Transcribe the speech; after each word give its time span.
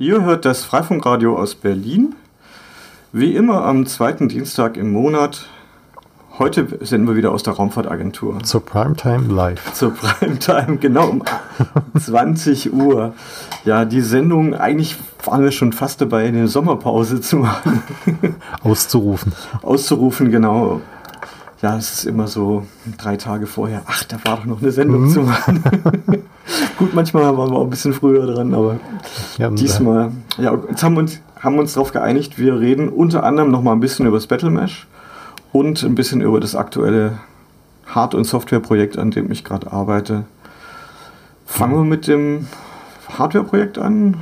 Ihr 0.00 0.24
hört 0.24 0.46
das 0.46 0.64
Freifunkradio 0.64 1.36
aus 1.38 1.54
Berlin. 1.54 2.14
Wie 3.12 3.36
immer 3.36 3.66
am 3.66 3.84
zweiten 3.84 4.30
Dienstag 4.30 4.78
im 4.78 4.92
Monat. 4.92 5.44
Heute 6.38 6.78
sind 6.80 7.06
wir 7.06 7.16
wieder 7.16 7.32
aus 7.32 7.42
der 7.42 7.52
Raumfahrtagentur. 7.52 8.42
Zur 8.42 8.64
Primetime 8.64 9.30
Live. 9.30 9.74
Zur 9.74 9.92
Primetime, 9.92 10.78
genau 10.78 11.06
um 11.10 11.22
20 12.00 12.72
Uhr. 12.72 13.12
Ja, 13.66 13.84
die 13.84 14.00
Sendung, 14.00 14.54
eigentlich 14.54 14.96
waren 15.22 15.42
wir 15.42 15.50
schon 15.52 15.74
fast 15.74 16.00
dabei, 16.00 16.26
eine 16.28 16.48
Sommerpause 16.48 17.20
zu 17.20 17.36
machen. 17.36 17.82
Auszurufen. 18.62 19.34
Auszurufen, 19.60 20.30
genau. 20.30 20.80
Ja, 21.62 21.76
es 21.76 21.92
ist 21.92 22.04
immer 22.04 22.26
so 22.26 22.66
drei 22.96 23.16
Tage 23.16 23.46
vorher. 23.46 23.82
Ach, 23.86 24.02
da 24.04 24.16
war 24.24 24.38
doch 24.38 24.44
noch 24.46 24.62
eine 24.62 24.70
Sendung 24.70 25.02
mhm. 25.02 25.10
zu 25.10 25.20
machen. 25.20 25.62
Gut, 26.78 26.94
manchmal 26.94 27.36
waren 27.36 27.50
wir 27.50 27.56
auch 27.56 27.64
ein 27.64 27.70
bisschen 27.70 27.92
früher 27.92 28.26
dran, 28.26 28.54
aber 28.54 28.80
ja, 29.36 29.50
diesmal. 29.50 30.10
Ja, 30.38 30.58
jetzt 30.68 30.82
haben 30.82 30.94
wir 30.94 31.00
uns, 31.00 31.20
haben 31.38 31.58
uns 31.58 31.74
darauf 31.74 31.92
geeinigt, 31.92 32.38
wir 32.38 32.58
reden 32.58 32.88
unter 32.88 33.24
anderem 33.24 33.50
noch 33.50 33.62
mal 33.62 33.72
ein 33.72 33.80
bisschen 33.80 34.06
über 34.06 34.16
das 34.16 34.26
Battle 34.26 34.50
Mesh 34.50 34.86
und 35.52 35.82
ein 35.82 35.94
bisschen 35.94 36.22
über 36.22 36.40
das 36.40 36.54
aktuelle 36.54 37.18
Hard- 37.86 38.14
und 38.14 38.24
Softwareprojekt, 38.24 38.98
an 38.98 39.10
dem 39.10 39.30
ich 39.30 39.44
gerade 39.44 39.70
arbeite. 39.70 40.24
Fangen 41.44 41.74
wir 41.74 41.84
mit 41.84 42.06
dem 42.06 42.46
Hardware-Projekt 43.18 43.76
an? 43.78 44.16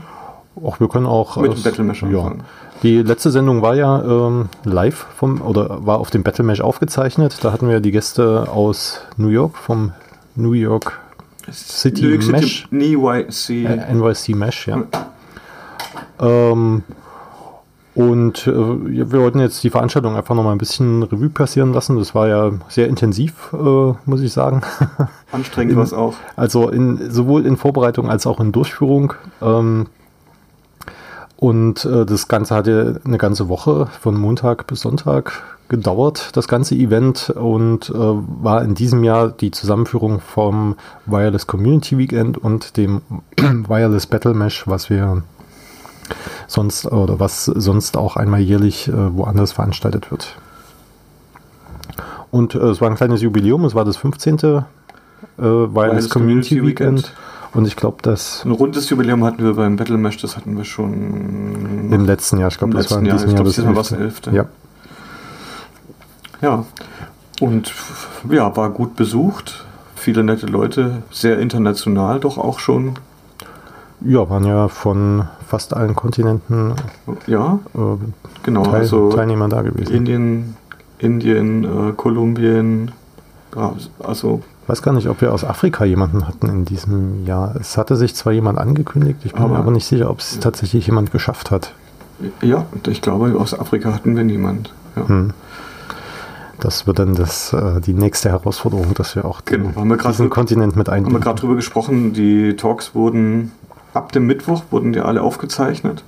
Auch 0.61 0.81
wir 0.81 0.89
können 0.89 1.07
auch 1.07 1.37
mit 1.37 1.53
dem 1.53 1.63
Battle 1.63 1.85
Mesh 1.85 2.03
anfangen. 2.03 2.39
Ja. 2.39 2.45
Die 2.83 3.03
letzte 3.03 3.31
Sendung 3.31 3.61
war 3.61 3.75
ja 3.75 4.03
ähm, 4.03 4.49
live 4.65 5.07
vom 5.17 5.43
oder 5.43 5.85
war 5.85 5.99
auf 5.99 6.11
dem 6.11 6.23
Battle 6.23 6.45
Mesh 6.45 6.61
aufgezeichnet. 6.61 7.39
Da 7.43 7.53
hatten 7.53 7.69
wir 7.69 7.81
die 7.81 7.91
Gäste 7.91 8.49
aus 8.49 9.01
New 9.17 9.29
York 9.29 9.57
vom 9.57 9.93
New 10.37 10.53
York 10.53 11.01
City 11.51 12.03
New 12.03 12.09
York 12.11 12.27
Mesh. 12.29 12.69
NYC. 12.71 13.51
Äh, 13.65 13.95
NYC 13.95 14.37
Mesh, 14.37 14.69
ja. 14.69 14.85
Ähm, 16.21 16.83
und 17.95 18.47
äh, 18.47 18.53
wir 18.53 19.13
wollten 19.13 19.41
jetzt 19.41 19.65
die 19.65 19.71
Veranstaltung 19.71 20.15
einfach 20.15 20.37
noch 20.37 20.45
mal 20.45 20.53
ein 20.53 20.59
bisschen 20.59 21.03
Revue 21.03 21.31
passieren 21.31 21.73
lassen. 21.73 21.99
Das 21.99 22.15
war 22.15 22.29
ja 22.29 22.53
sehr 22.69 22.87
intensiv, 22.87 23.53
äh, 23.53 23.93
muss 24.05 24.21
ich 24.21 24.33
sagen. 24.33 24.63
Anstrengend 25.33 25.75
war 25.75 25.83
es 25.83 25.93
auch. 25.93 26.15
Also 26.37 26.69
in, 26.69 27.11
sowohl 27.11 27.45
in 27.45 27.57
Vorbereitung 27.57 28.09
als 28.09 28.25
auch 28.29 28.39
in 28.39 28.53
Durchführung. 28.53 29.15
Ähm, 29.43 29.87
und 31.41 31.85
äh, 31.85 32.05
das 32.05 32.27
Ganze 32.27 32.53
hatte 32.57 33.01
eine 33.05 33.17
ganze 33.17 33.49
Woche 33.49 33.87
von 34.01 34.17
Montag 34.17 34.67
bis 34.67 34.81
Sonntag 34.81 35.45
gedauert, 35.69 36.31
das 36.33 36.49
ganze 36.49 36.75
Event, 36.75 37.31
und 37.31 37.91
äh, 37.91 37.95
war 37.95 38.65
in 38.65 38.75
diesem 38.75 39.05
Jahr 39.05 39.29
die 39.29 39.53
Zusammenführung 39.53 40.19
vom 40.19 40.75
Wireless 41.07 41.47
Community 41.47 41.97
Weekend 41.97 42.39
und 42.39 42.77
dem 42.77 43.03
Wireless 43.37 44.07
Battle 44.07 44.35
Mesh, 44.35 44.67
was 44.67 44.91
wir 44.91 45.23
sonst 46.49 46.87
oder 46.87 47.21
was 47.21 47.45
sonst 47.45 47.97
auch 47.97 48.17
einmal 48.17 48.41
jährlich 48.41 48.89
äh, 48.89 49.17
woanders 49.17 49.53
veranstaltet 49.53 50.11
wird. 50.11 50.35
Und 52.33 52.57
äh, 52.57 52.59
es 52.59 52.81
war 52.81 52.91
ein 52.91 52.97
kleines 52.97 53.23
Jubiläum, 53.23 53.65
es 53.65 53.77
war 53.77 53.85
das 53.85 53.97
15. 53.97 54.39
Äh, 54.39 54.63
Wireless, 55.39 56.09
Community, 56.11 56.57
Community 56.59 56.63
Weekend. 56.67 56.99
Weekend. 56.99 57.15
Und 57.55 57.67
ich 57.67 57.77
glaube, 57.77 57.99
dass. 58.03 58.45
Ein 58.45 58.51
rundes 58.51 58.91
Jubiläum 58.91 59.25
hatten 59.25 59.43
wir 59.43 59.55
beim 59.55 59.77
Battle 59.77 59.97
Mesh, 59.97 60.19
das 60.19 60.37
hatten 60.37 60.57
wir 60.57 60.65
schon. 60.65 61.91
Im 61.93 62.05
letzten 62.05 62.39
Jahr, 62.39 62.49
ich 62.51 62.59
glaube, 62.59 62.75
das 62.75 62.91
war 62.91 62.99
in 62.99 63.05
diesem 63.05 63.31
Jahr. 63.31 63.37
Jahr 63.37 63.45
das 63.45 63.65
war 63.65 63.75
das 63.75 63.93
11. 63.93 64.21
Ja. 64.33 64.45
Ja. 66.41 66.65
Und 67.41 67.73
ja, 68.31 68.57
war 68.57 68.71
gut 68.71 68.97
besucht. 68.97 69.65
Viele 69.95 70.23
nette 70.25 70.47
Leute, 70.47 71.03
sehr 71.11 71.39
international 71.39 72.21
doch 72.21 72.39
auch 72.39 72.59
schon. 72.59 72.95
Ja, 74.01 74.29
waren 74.31 74.45
ja 74.45 74.69
von 74.69 75.29
fast 75.47 75.75
allen 75.75 75.97
Kontinenten 75.97 76.75
ja, 77.27 77.59
äh, 77.75 77.79
genau, 78.45 78.63
Teil, 78.65 78.75
also 78.75 79.11
Teilnehmer 79.11 79.49
da 79.49 79.63
gewesen. 79.63 79.93
Indien, 79.93 80.57
Indien, 80.99 81.65
äh, 81.65 81.93
Kolumbien, 81.93 82.93
also 83.99 84.43
ich 84.43 84.58
weiß 84.69 84.83
gar 84.83 84.93
nicht, 84.93 85.09
ob 85.09 85.21
wir 85.21 85.33
aus 85.33 85.45
Afrika 85.45 85.85
jemanden 85.85 86.27
hatten 86.29 86.49
in 86.49 86.65
diesem 86.65 87.25
Jahr. 87.25 87.55
Es 87.59 87.79
hatte 87.79 87.97
sich 87.97 88.15
zwar 88.15 88.33
jemand 88.33 88.59
angekündigt, 88.59 89.21
ich 89.25 89.33
bin 89.33 89.43
aber, 89.43 89.55
mir 89.55 89.59
aber 89.59 89.71
nicht 89.71 89.87
sicher, 89.87 90.11
ob 90.11 90.21
es 90.21 90.39
tatsächlich 90.41 90.87
jemand 90.87 91.11
geschafft 91.11 91.51
hat. 91.51 91.73
Ja, 92.43 92.67
ich 92.87 93.01
glaube, 93.01 93.35
aus 93.39 93.59
Afrika 93.59 93.93
hatten 93.93 94.17
wir 94.17 94.25
niemand. 94.25 94.73
Ja. 94.97 95.09
Hm. 95.09 95.33
Das 96.61 96.89
wird 96.89 96.99
dann 96.99 97.15
das, 97.15 97.53
äh, 97.53 97.81
die 97.81 97.95
nächste 97.95 98.31
Herausforderung, 98.31 98.93
dass 98.95 99.15
wir 99.15 99.25
auch 99.25 99.41
den, 99.41 99.63
genau, 99.63 99.81
haben 99.81 99.89
wir 99.89 99.97
diesen 99.97 100.29
Kontinent 100.29 100.75
mit 100.75 100.89
einbinden. 100.89 101.15
Haben 101.15 101.21
wir 101.21 101.25
gerade 101.25 101.41
drüber 101.41 101.55
gesprochen, 101.55 102.13
die 102.13 102.57
Talks 102.57 102.97
wurden 102.97 103.53
ab 103.95 104.11
dem 104.11 104.27
Mittwoch, 104.27 104.65
wurden 104.71 104.93
die 104.93 105.01
alle 105.01 105.23
aufgezeichnet. 105.23 106.03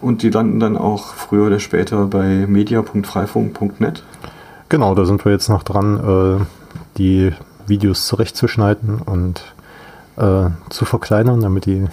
Und 0.00 0.22
die 0.22 0.30
landen 0.30 0.60
dann 0.60 0.76
auch 0.76 1.14
früher 1.14 1.46
oder 1.46 1.58
später 1.58 2.06
bei 2.06 2.46
media.freifunk.net. 2.46 4.04
Genau, 4.68 4.94
da 4.94 5.04
sind 5.04 5.24
wir 5.24 5.32
jetzt 5.32 5.48
noch 5.48 5.62
dran. 5.62 6.40
Äh, 6.40 6.44
die 6.96 7.32
Videos 7.66 8.06
zurechtzuschneiden 8.06 9.00
und 9.00 9.42
äh, 10.16 10.50
zu 10.70 10.84
verkleinern, 10.84 11.40
damit 11.40 11.66
die 11.66 11.86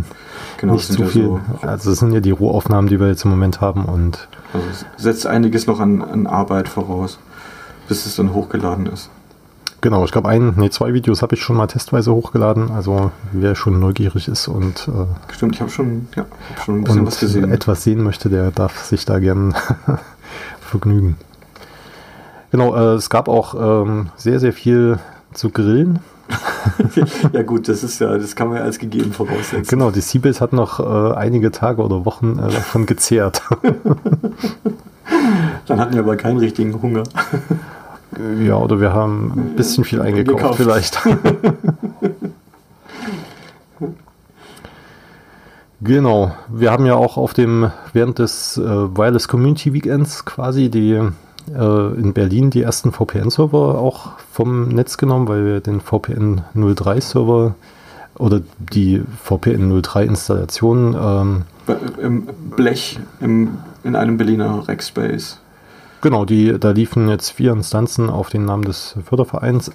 genau, 0.58 0.74
nicht 0.74 0.92
zu 0.92 1.02
ja 1.02 1.08
viel. 1.08 1.22
So 1.24 1.40
also 1.62 1.90
es 1.90 1.98
sind 1.98 2.12
ja 2.12 2.20
die 2.20 2.30
Rohaufnahmen, 2.30 2.88
die 2.88 3.00
wir 3.00 3.08
jetzt 3.08 3.24
im 3.24 3.30
Moment 3.30 3.60
haben 3.60 3.84
und 3.84 4.28
also 4.52 4.66
setzt 4.96 5.26
einiges 5.26 5.66
noch 5.66 5.80
an, 5.80 6.02
an 6.02 6.26
Arbeit 6.26 6.68
voraus, 6.68 7.18
bis 7.88 8.06
es 8.06 8.16
dann 8.16 8.32
hochgeladen 8.32 8.86
ist. 8.86 9.10
Genau, 9.80 10.02
ich 10.06 10.12
glaube 10.12 10.30
ein, 10.30 10.54
nee, 10.56 10.70
zwei 10.70 10.94
Videos 10.94 11.20
habe 11.20 11.34
ich 11.34 11.42
schon 11.42 11.56
mal 11.56 11.66
testweise 11.66 12.14
hochgeladen. 12.14 12.70
Also 12.70 13.10
wer 13.32 13.54
schon 13.54 13.80
neugierig 13.80 14.28
ist 14.28 14.48
und 14.48 14.88
äh, 14.88 15.32
stimmt, 15.34 15.56
ich 15.56 15.60
habe 15.60 15.70
schon, 15.70 16.08
ja, 16.16 16.24
hab 16.56 16.64
schon 16.64 16.76
ein 16.76 16.84
bisschen 16.84 17.06
was 17.06 17.20
gesehen. 17.20 17.52
Etwas 17.52 17.84
sehen 17.84 18.02
möchte, 18.02 18.30
der 18.30 18.50
darf 18.50 18.82
sich 18.84 19.04
da 19.04 19.18
gern 19.18 19.54
vergnügen. 20.62 21.16
Genau, 22.54 22.72
äh, 22.76 22.94
es 22.94 23.10
gab 23.10 23.26
auch 23.28 23.82
ähm, 23.82 24.10
sehr, 24.14 24.38
sehr 24.38 24.52
viel 24.52 25.00
zu 25.32 25.50
grillen. 25.50 25.98
ja 27.32 27.42
gut, 27.42 27.66
das 27.68 27.82
ist 27.82 27.98
ja, 27.98 28.16
das 28.16 28.36
kann 28.36 28.46
man 28.46 28.58
ja 28.58 28.62
als 28.62 28.78
gegeben 28.78 29.12
voraussetzen. 29.12 29.66
Genau, 29.66 29.90
die 29.90 30.00
Seabase 30.00 30.38
hat 30.38 30.52
noch 30.52 30.78
äh, 30.78 31.16
einige 31.16 31.50
Tage 31.50 31.82
oder 31.82 32.04
Wochen 32.04 32.38
äh, 32.38 32.42
davon 32.42 32.86
gezehrt. 32.86 33.42
Dann 35.66 35.80
hatten 35.80 35.94
wir 35.94 36.02
aber 36.02 36.14
keinen 36.14 36.38
richtigen 36.38 36.80
Hunger. 36.80 37.02
ja, 38.40 38.56
oder 38.56 38.80
wir 38.80 38.92
haben 38.92 39.32
ein 39.34 39.56
bisschen 39.56 39.82
viel 39.82 40.00
eingekauft 40.00 40.58
Gekauft. 40.58 40.58
vielleicht. 40.58 41.02
genau, 45.80 46.36
wir 46.46 46.70
haben 46.70 46.86
ja 46.86 46.94
auch 46.94 47.16
auf 47.16 47.34
dem, 47.34 47.72
während 47.92 48.20
des 48.20 48.58
äh, 48.58 48.62
Wireless 48.62 49.26
Community 49.26 49.72
Weekends 49.72 50.24
quasi 50.24 50.70
die 50.70 51.02
äh, 51.48 52.00
in 52.00 52.12
Berlin 52.12 52.50
die 52.50 52.62
ersten 52.62 52.92
VPN-Server 52.92 53.78
auch 53.78 54.18
vom 54.32 54.68
Netz 54.68 54.96
genommen, 54.96 55.28
weil 55.28 55.44
wir 55.44 55.60
den 55.60 55.80
VPN 55.80 56.42
03-Server 56.54 57.54
oder 58.16 58.40
die 58.58 59.02
VPN 59.22 59.72
03-Installation 59.82 60.96
ähm, 60.96 61.42
im 62.00 62.28
Blech 62.56 62.98
im, 63.20 63.58
in 63.82 63.96
einem 63.96 64.16
Berliner 64.16 64.68
Rackspace. 64.68 65.40
Genau, 66.00 66.24
die, 66.24 66.58
da 66.58 66.70
liefen 66.70 67.08
jetzt 67.08 67.30
vier 67.30 67.52
Instanzen 67.52 68.10
auf 68.10 68.28
den 68.28 68.44
Namen 68.44 68.64
des 68.64 68.94
Fördervereins. 69.04 69.70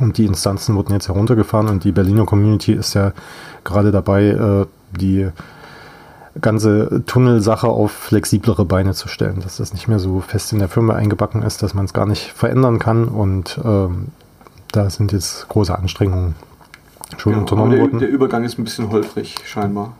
Und 0.00 0.18
die 0.18 0.24
Instanzen 0.24 0.74
wurden 0.74 0.92
jetzt 0.92 1.08
heruntergefahren 1.08 1.68
und 1.68 1.84
die 1.84 1.92
Berliner 1.92 2.24
Community 2.24 2.72
ist 2.72 2.94
ja 2.94 3.12
gerade 3.64 3.90
dabei, 3.90 4.24
äh, 4.28 4.66
die 4.98 5.28
ganze 6.40 7.02
Tunnelsache 7.06 7.68
auf 7.68 7.90
flexiblere 7.90 8.64
Beine 8.64 8.94
zu 8.94 9.08
stellen, 9.08 9.40
dass 9.42 9.58
das 9.58 9.72
nicht 9.72 9.88
mehr 9.88 9.98
so 9.98 10.20
fest 10.20 10.52
in 10.52 10.58
der 10.58 10.68
Firma 10.68 10.94
eingebacken 10.94 11.42
ist, 11.42 11.62
dass 11.62 11.74
man 11.74 11.84
es 11.84 11.92
gar 11.92 12.06
nicht 12.06 12.32
verändern 12.32 12.78
kann 12.78 13.06
und 13.06 13.60
ähm, 13.64 14.08
da 14.72 14.88
sind 14.88 15.12
jetzt 15.12 15.48
große 15.48 15.76
Anstrengungen 15.76 16.34
schon 17.18 17.32
ja, 17.34 17.38
unternommen 17.38 17.78
worden. 17.78 17.98
Der 17.98 18.08
Übergang 18.08 18.44
ist 18.44 18.58
ein 18.58 18.64
bisschen 18.64 18.90
holprig, 18.90 19.36
scheinbar. 19.44 19.94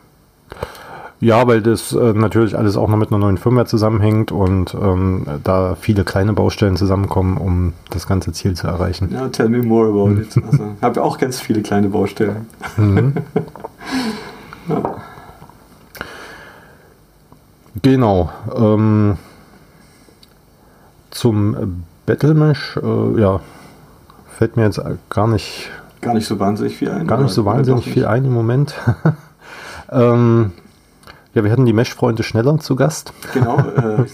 Ja, 1.21 1.47
weil 1.47 1.63
das 1.63 1.93
äh, 1.93 2.15
natürlich 2.15 2.59
alles 2.59 2.77
auch 2.77 2.89
noch 2.89 2.97
mit 2.97 3.11
einer 3.11 3.19
neuen 3.19 3.39
Firma 3.39 3.65
zusammenhängt 3.65 4.33
und 4.33 4.75
ähm, 4.75 5.25
da 5.45 5.77
viele 5.77 6.03
kleine 6.03 6.33
Baustellen 6.33 6.77
zusammenkommen, 6.77 7.37
um 7.37 7.75
das 7.91 8.09
ganze 8.09 8.33
Ziel 8.33 8.55
zu 8.55 8.67
erreichen. 8.67 9.09
Ja, 9.13 9.29
tell 9.29 9.49
me 9.49 9.63
more 9.63 9.89
about 9.89 10.09
mhm. 10.09 10.23
it. 10.23 10.37
Also, 10.45 10.65
ich 10.77 10.83
habe 10.83 10.97
ja 10.97 11.03
auch 11.03 11.19
ganz 11.19 11.39
viele 11.39 11.63
kleine 11.63 11.91
Baustellen. 11.91 12.47
Mhm. 12.77 13.13
ja. 14.69 14.97
Genau. 17.81 18.31
Ähm, 18.55 19.17
zum 21.11 21.85
Battlemesh, 22.07 22.77
äh, 22.83 23.21
ja, 23.21 23.41
fällt 24.37 24.57
mir 24.57 24.65
jetzt 24.65 24.81
gar 25.09 25.29
nicht. 25.29 25.71
Gar 26.01 26.15
nicht 26.15 26.27
so 26.27 26.41
wahnsinnig 26.41 26.77
viel 26.77 26.91
ein. 26.91 27.07
Gar 27.07 27.23
nicht 27.23 27.33
so 27.33 27.45
wahnsinnig 27.45 27.85
viel 27.85 28.07
ein 28.07 28.25
im 28.25 28.33
Moment. 28.33 28.75
ähm, 29.91 30.53
ja, 31.35 31.45
wir 31.45 31.51
hatten 31.51 31.65
die 31.65 31.73
Mesh-Freunde 31.73 32.23
schneller 32.25 32.59
zu 32.59 32.77
Gast. 32.77 33.15
Genau. 33.33 33.59
Äh, 33.59 34.05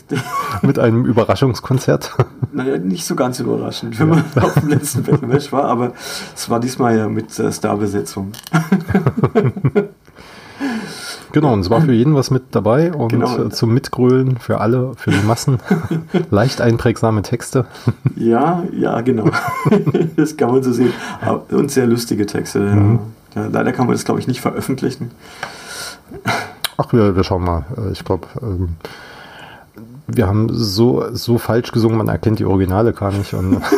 Mit 0.66 0.78
einem 0.78 1.04
Überraschungskonzert. 1.04 2.14
Naja, 2.50 2.78
nicht 2.78 3.04
so 3.04 3.14
ganz 3.14 3.38
überraschend, 3.40 4.00
wenn 4.00 4.08
man 4.08 4.24
auf 4.40 4.54
dem 4.54 4.68
letzten 4.68 5.02
Battle 5.02 5.28
Mesh 5.28 5.52
war, 5.52 5.64
aber 5.64 5.92
es 6.34 6.48
war 6.48 6.58
diesmal 6.58 6.96
ja 6.96 7.06
mit 7.08 7.38
äh, 7.38 7.52
Starbesetzung. 7.52 8.32
Genau, 11.32 11.52
und 11.52 11.60
es 11.60 11.70
war 11.70 11.82
für 11.82 11.92
jeden 11.92 12.14
was 12.14 12.30
mit 12.30 12.44
dabei 12.52 12.92
und 12.92 13.10
genau. 13.10 13.48
zum 13.48 13.74
Mitgrölen 13.74 14.38
für 14.38 14.60
alle, 14.60 14.92
für 14.96 15.10
die 15.10 15.24
Massen. 15.26 15.58
Leicht 16.30 16.60
einprägsame 16.60 17.22
Texte. 17.22 17.66
ja, 18.16 18.64
ja, 18.72 19.00
genau. 19.02 19.30
das 20.16 20.36
kann 20.36 20.50
man 20.50 20.62
so 20.62 20.72
sehen. 20.72 20.92
Und 21.50 21.70
sehr 21.70 21.86
lustige 21.86 22.26
Texte. 22.26 22.60
Mhm. 22.60 22.94
Ja. 22.94 23.00
Ja, 23.34 23.46
leider 23.46 23.72
kann 23.72 23.86
man 23.86 23.94
das, 23.94 24.04
glaube 24.04 24.20
ich, 24.20 24.26
nicht 24.26 24.40
veröffentlichen. 24.40 25.10
Ach, 26.76 26.92
wir, 26.92 27.16
wir 27.16 27.24
schauen 27.24 27.44
mal. 27.44 27.64
Äh, 27.76 27.92
ich 27.92 28.04
glaube, 28.04 28.26
ähm, 28.42 28.76
wir 30.06 30.26
haben 30.26 30.48
so, 30.52 31.04
so 31.12 31.38
falsch 31.38 31.72
gesungen, 31.72 31.98
man 31.98 32.08
erkennt 32.08 32.38
die 32.38 32.46
Originale 32.46 32.92
gar 32.92 33.12
nicht. 33.12 33.34
Und 33.34 33.62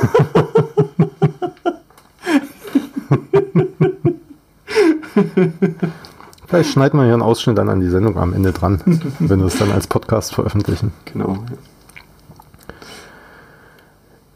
Vielleicht 6.50 6.70
schneiden 6.70 6.98
wir 6.98 7.04
hier 7.04 7.12
einen 7.12 7.22
Ausschnitt 7.22 7.56
dann 7.58 7.68
an 7.68 7.78
die 7.78 7.88
Sendung 7.88 8.18
am 8.18 8.32
Ende 8.32 8.50
dran, 8.50 8.80
wenn 9.20 9.38
wir 9.38 9.46
es 9.46 9.56
dann 9.58 9.70
als 9.70 9.86
Podcast 9.86 10.34
veröffentlichen. 10.34 10.92
Genau. 11.04 11.38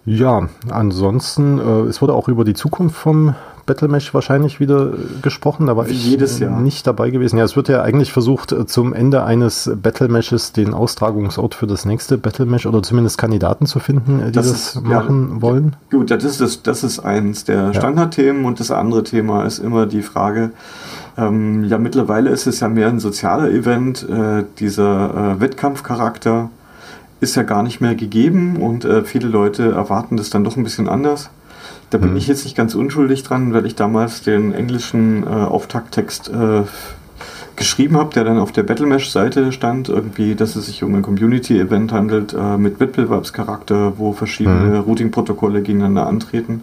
Ja, 0.06 0.48
ansonsten, 0.70 1.58
äh, 1.58 1.88
es 1.88 2.00
wurde 2.00 2.12
auch 2.12 2.28
über 2.28 2.44
die 2.44 2.54
Zukunft 2.54 2.94
vom 2.94 3.34
Battlemesh 3.66 4.14
wahrscheinlich 4.14 4.60
wieder 4.60 4.92
gesprochen. 5.22 5.66
Da 5.66 5.76
war 5.76 5.88
Wie 5.88 5.92
ich 5.92 6.06
jedes 6.06 6.38
Jahr. 6.38 6.60
nicht 6.60 6.86
dabei 6.86 7.10
gewesen. 7.10 7.36
Ja, 7.36 7.44
es 7.44 7.56
wird 7.56 7.68
ja 7.68 7.82
eigentlich 7.82 8.12
versucht, 8.12 8.52
äh, 8.52 8.64
zum 8.64 8.92
Ende 8.92 9.24
eines 9.24 9.68
Battlemeshes 9.74 10.52
den 10.52 10.72
Austragungsort 10.72 11.56
für 11.56 11.66
das 11.66 11.84
nächste 11.84 12.16
Battlemesh 12.16 12.66
oder 12.66 12.80
zumindest 12.84 13.18
Kandidaten 13.18 13.66
zu 13.66 13.80
finden, 13.80 14.20
äh, 14.20 14.26
die 14.26 14.32
das, 14.32 14.52
das 14.52 14.76
ist, 14.76 14.82
machen 14.84 15.30
ja, 15.34 15.42
wollen. 15.42 15.74
Gut, 15.90 16.12
das 16.12 16.22
ist, 16.22 16.40
das, 16.40 16.62
das 16.62 16.84
ist 16.84 17.00
eins 17.00 17.42
der 17.42 17.74
Standardthemen 17.74 18.42
ja. 18.42 18.48
und 18.48 18.60
das 18.60 18.70
andere 18.70 19.02
Thema 19.02 19.44
ist 19.44 19.58
immer 19.58 19.86
die 19.86 20.02
Frage, 20.02 20.52
ähm, 21.16 21.64
ja, 21.64 21.78
mittlerweile 21.78 22.30
ist 22.30 22.46
es 22.46 22.60
ja 22.60 22.68
mehr 22.68 22.88
ein 22.88 22.98
sozialer 22.98 23.50
Event. 23.50 24.06
Äh, 24.08 24.44
dieser 24.58 25.36
äh, 25.36 25.40
Wettkampfcharakter 25.40 26.50
ist 27.20 27.36
ja 27.36 27.42
gar 27.42 27.62
nicht 27.62 27.80
mehr 27.80 27.94
gegeben 27.94 28.56
und 28.56 28.84
äh, 28.84 29.04
viele 29.04 29.28
Leute 29.28 29.72
erwarten 29.72 30.16
das 30.16 30.30
dann 30.30 30.44
doch 30.44 30.56
ein 30.56 30.64
bisschen 30.64 30.88
anders. 30.88 31.30
Da 31.90 31.98
bin 31.98 32.10
mhm. 32.10 32.16
ich 32.16 32.26
jetzt 32.26 32.44
nicht 32.44 32.56
ganz 32.56 32.74
unschuldig 32.74 33.22
dran, 33.22 33.54
weil 33.54 33.66
ich 33.66 33.76
damals 33.76 34.22
den 34.22 34.52
englischen 34.52 35.22
äh, 35.22 35.26
Auftakttext 35.26 36.28
äh, 36.28 36.62
geschrieben 37.56 37.96
habe, 37.96 38.12
der 38.12 38.24
dann 38.24 38.38
auf 38.38 38.50
der 38.50 38.64
Battle-Mesh-Seite 38.64 39.52
stand, 39.52 39.88
irgendwie, 39.88 40.34
dass 40.34 40.56
es 40.56 40.66
sich 40.66 40.82
um 40.82 40.94
ein 40.94 41.02
Community-Event 41.02 41.92
handelt 41.92 42.34
äh, 42.34 42.56
mit 42.56 42.80
Wettbewerbscharakter, 42.80 43.98
wo 43.98 44.12
verschiedene 44.12 44.80
mhm. 44.80 44.80
Routing-Protokolle 44.80 45.62
gegeneinander 45.62 46.06
antreten. 46.06 46.62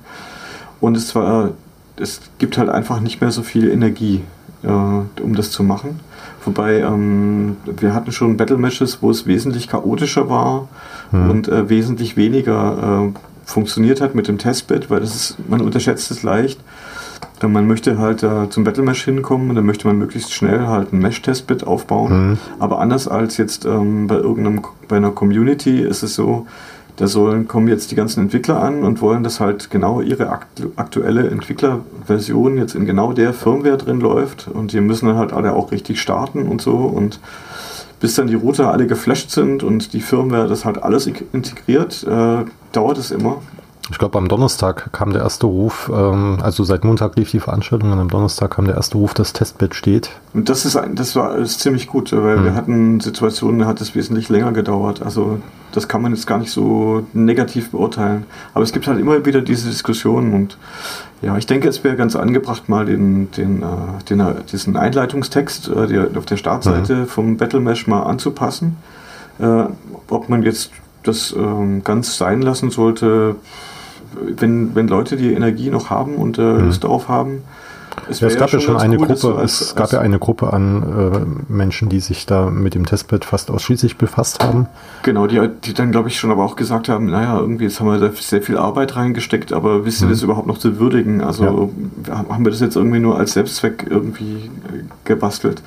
Und 0.82 0.98
es 0.98 1.16
war, 1.16 1.52
es 1.96 2.22
gibt 2.40 2.58
halt 2.58 2.70
einfach 2.70 3.00
nicht 3.00 3.22
mehr 3.22 3.32
so 3.32 3.44
viel 3.44 3.70
Energie, 3.70 4.22
äh, 4.64 4.68
um 4.68 5.36
das 5.36 5.52
zu 5.52 5.64
machen. 5.64 6.00
Wobei 6.46 6.80
ähm, 6.80 7.58
wir 7.66 7.94
hatten 7.94 8.12
schon 8.12 8.38
Battle 8.38 8.58
Matches, 8.58 9.00
wo 9.02 9.12
es 9.12 9.28
wesentlich 9.28 9.68
chaotischer 9.68 10.30
war 10.30 10.68
mhm. 11.12 11.30
und 11.30 11.48
äh, 11.48 11.70
wesentlich 11.70 12.18
weniger 12.18 13.12
äh, 13.14 13.20
funktioniert 13.46 14.02
hat 14.02 14.16
mit 14.16 14.28
dem 14.28 14.38
Testbed, 14.38 14.90
weil 14.90 15.02
das 15.02 15.16
ist, 15.16 15.50
man 15.50 15.62
unterschätzt 15.62 16.10
es 16.12 16.24
leicht. 16.24 16.60
Man 17.44 17.68
möchte 17.68 17.98
halt 17.98 18.22
äh, 18.22 18.50
zum 18.50 18.64
Battle 18.64 18.84
Mesh 18.84 19.04
hinkommen 19.04 19.50
und 19.50 19.56
dann 19.56 19.66
möchte 19.66 19.88
man 19.88 19.98
möglichst 19.98 20.32
schnell 20.32 20.68
halt 20.68 20.94
ein 20.94 21.00
Mesh-Testbed 21.00 21.66
aufbauen. 21.66 22.30
Mhm. 22.30 22.38
Aber 22.60 22.80
anders 22.80 23.08
als 23.08 23.38
jetzt 23.38 23.66
ähm, 23.66 24.08
bei 24.08 24.16
irgendeinem 24.16 24.62
bei 24.88 24.98
einer 24.98 25.12
Community 25.12 25.80
ist 25.80 26.04
es 26.04 26.16
so, 26.16 26.46
da 26.98 27.08
sollen 27.08 27.48
kommen 27.48 27.68
jetzt 27.68 27.92
die 27.92 27.96
ganzen 27.96 28.22
Entwickler 28.22 28.62
an 28.62 28.84
und 28.84 29.02
wollen, 29.02 29.24
dass 29.24 29.40
halt 29.40 29.70
genau 29.70 30.02
ihre 30.02 30.30
aktuelle 30.76 31.30
Entwicklerversion 31.30 32.58
jetzt 32.58 32.76
in 32.76 32.86
genau 32.86 33.14
der 33.14 33.34
Firmware 33.34 33.78
drin 33.78 34.00
läuft 34.00 34.48
und 34.48 34.74
die 34.74 34.82
müssen 34.82 35.08
dann 35.08 35.18
halt 35.18 35.34
alle 35.34 35.54
auch 35.54 35.72
richtig 35.72 36.02
starten 36.02 36.48
und 36.48 36.62
so 36.62 36.76
und 36.76 37.20
bis 38.00 38.16
dann 38.16 38.28
die 38.28 38.36
Router 38.36 38.72
alle 38.72 38.88
geflasht 38.88 39.30
sind 39.30 39.64
und 39.64 39.94
die 39.94 40.02
Firmware 40.02 40.48
das 40.48 40.66
halt 40.66 40.82
alles 40.84 41.08
integriert, 41.08 42.04
äh, 42.04 42.46
dauert 42.72 42.98
es 42.98 43.12
immer. 43.12 43.42
Ich 43.92 43.98
glaube, 44.00 44.18
am 44.18 44.30
Donnerstag 44.30 44.94
kam 44.94 45.12
der 45.12 45.22
erste 45.22 45.46
Ruf, 45.46 45.92
ähm, 45.94 46.38
also 46.42 46.64
seit 46.64 46.86
Montag 46.86 47.18
lief 47.18 47.32
die 47.32 47.42
Veranstaltung 47.42 47.92
und 47.92 48.00
am 48.00 48.10
Donnerstag 48.10 48.52
kam 48.52 48.66
der 48.66 48.76
erste 48.76 48.98
Ruf, 48.98 49.14
dass 49.14 49.34
Testbed 49.34 49.76
steht. 49.76 50.12
Und 50.34 50.48
das 50.48 50.64
ist 50.64 50.78
ein, 50.78 50.96
das 50.96 51.16
war 51.18 51.38
ist 51.38 51.60
ziemlich 51.60 51.88
gut, 51.88 52.14
weil 52.14 52.38
mhm. 52.38 52.44
wir 52.46 52.56
hatten 52.56 53.00
Situationen, 53.02 53.60
da 53.60 53.66
hat 53.68 53.82
es 53.82 53.94
wesentlich 53.94 54.30
länger 54.30 54.54
gedauert. 54.54 55.02
Also 55.02 55.40
das 55.74 55.90
kann 55.90 56.02
man 56.02 56.14
jetzt 56.14 56.26
gar 56.26 56.38
nicht 56.38 56.52
so 56.52 57.06
negativ 57.12 57.72
beurteilen. 57.72 58.26
Aber 58.54 58.64
es 58.64 58.72
gibt 58.72 58.88
halt 58.88 58.98
immer 58.98 59.26
wieder 59.26 59.42
diese 59.42 59.70
Diskussionen 59.70 60.34
und 60.34 60.58
ja, 61.22 61.38
ich 61.38 61.46
denke, 61.46 61.68
es 61.68 61.84
wäre 61.84 61.98
ganz 61.98 62.16
angebracht, 62.16 62.70
mal 62.70 62.86
den, 62.86 63.30
den, 63.32 63.62
äh, 63.62 63.66
den, 64.10 64.22
äh, 64.22 64.36
diesen 64.50 64.78
Einleitungstext 64.78 65.68
äh, 65.68 66.08
auf 66.18 66.26
der 66.26 66.38
Startseite 66.38 66.96
mhm. 66.96 67.08
vom 67.08 67.38
Battle 67.38 67.60
Mesh 67.60 67.88
mal 67.88 68.04
anzupassen. 68.04 68.78
Äh, 69.38 69.66
ob 70.10 70.30
man 70.30 70.44
jetzt 70.44 70.72
das 71.04 71.36
ähm, 71.38 71.84
ganz 71.84 72.18
sein 72.18 72.42
lassen 72.42 72.70
sollte, 72.70 73.36
wenn, 74.14 74.76
wenn 74.76 74.88
Leute 74.88 75.18
die 75.18 75.34
Energie 75.34 75.70
noch 75.70 75.90
haben 75.90 76.16
und 76.16 76.38
äh, 76.38 76.42
mhm. 76.42 76.66
Lust 76.66 76.84
darauf 76.84 77.08
haben, 77.08 77.44
es, 78.10 78.20
ja, 78.20 78.28
es 78.28 78.38
gab 78.38 78.52
ja 78.52 78.60
schon 78.60 78.78
eine 78.78 78.98
cool, 78.98 79.08
Gruppe, 79.08 79.36
als, 79.36 79.62
es 79.62 79.76
gab 79.76 79.92
ja 79.92 80.00
eine 80.00 80.20
Gruppe 80.20 80.54
an 80.54 80.84
äh, 80.84 81.52
Menschen, 81.52 81.90
die 81.90 82.00
sich 82.00 82.26
da 82.26 82.50
mit 82.50 82.74
dem 82.74 82.86
Testbed 82.86 83.26
fast 83.26 83.52
ausschließlich 83.52 83.98
befasst 83.98 84.44
haben. 84.44 84.68
Genau, 85.04 85.28
die, 85.28 85.42
die 85.64 85.74
dann, 85.74 85.92
glaube 85.92 86.10
ich, 86.10 86.18
schon 86.18 86.32
aber 86.32 86.44
auch 86.44 86.56
gesagt 86.56 86.90
haben, 86.90 87.08
naja, 87.08 87.40
irgendwie 87.40 87.66
jetzt 87.66 87.80
haben 87.80 87.88
wir 87.88 88.00
da 88.00 88.12
sehr 88.14 88.42
viel 88.42 88.58
Arbeit 88.58 88.96
reingesteckt, 88.96 89.54
aber 89.54 89.86
wisst 89.86 90.02
ihr 90.02 90.08
mhm. 90.08 90.12
das 90.12 90.22
überhaupt 90.22 90.48
noch 90.48 90.58
zu 90.58 90.80
würdigen? 90.80 91.22
Also 91.22 91.72
ja. 92.08 92.26
haben 92.30 92.46
wir 92.46 92.52
das 92.52 92.62
jetzt 92.62 92.76
irgendwie 92.76 93.00
nur 93.00 93.18
als 93.18 93.34
Selbstzweck 93.34 93.86
irgendwie 93.90 94.36
äh, 94.36 94.84
gebastelt? 95.06 95.62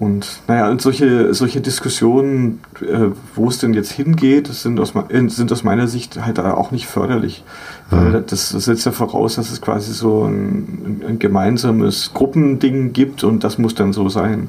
Und 0.00 0.40
naja, 0.48 0.70
und 0.70 0.80
solche, 0.80 1.34
solche 1.34 1.60
Diskussionen, 1.60 2.60
äh, 2.80 3.10
wo 3.34 3.48
es 3.48 3.58
denn 3.58 3.74
jetzt 3.74 3.92
hingeht, 3.92 4.46
sind 4.46 4.80
aus, 4.80 4.94
äh, 5.10 5.28
sind 5.28 5.52
aus 5.52 5.62
meiner 5.62 5.88
Sicht 5.88 6.24
halt 6.24 6.38
auch 6.40 6.70
nicht 6.70 6.86
förderlich. 6.86 7.44
Mhm. 7.90 7.96
Weil 7.96 8.22
das, 8.22 8.52
das 8.52 8.64
setzt 8.64 8.86
ja 8.86 8.92
voraus, 8.92 9.36
dass 9.36 9.52
es 9.52 9.60
quasi 9.60 9.92
so 9.92 10.24
ein, 10.24 11.02
ein, 11.06 11.18
gemeinsames 11.18 12.12
Gruppending 12.14 12.94
gibt 12.94 13.24
und 13.24 13.44
das 13.44 13.58
muss 13.58 13.74
dann 13.74 13.92
so 13.92 14.08
sein. 14.08 14.48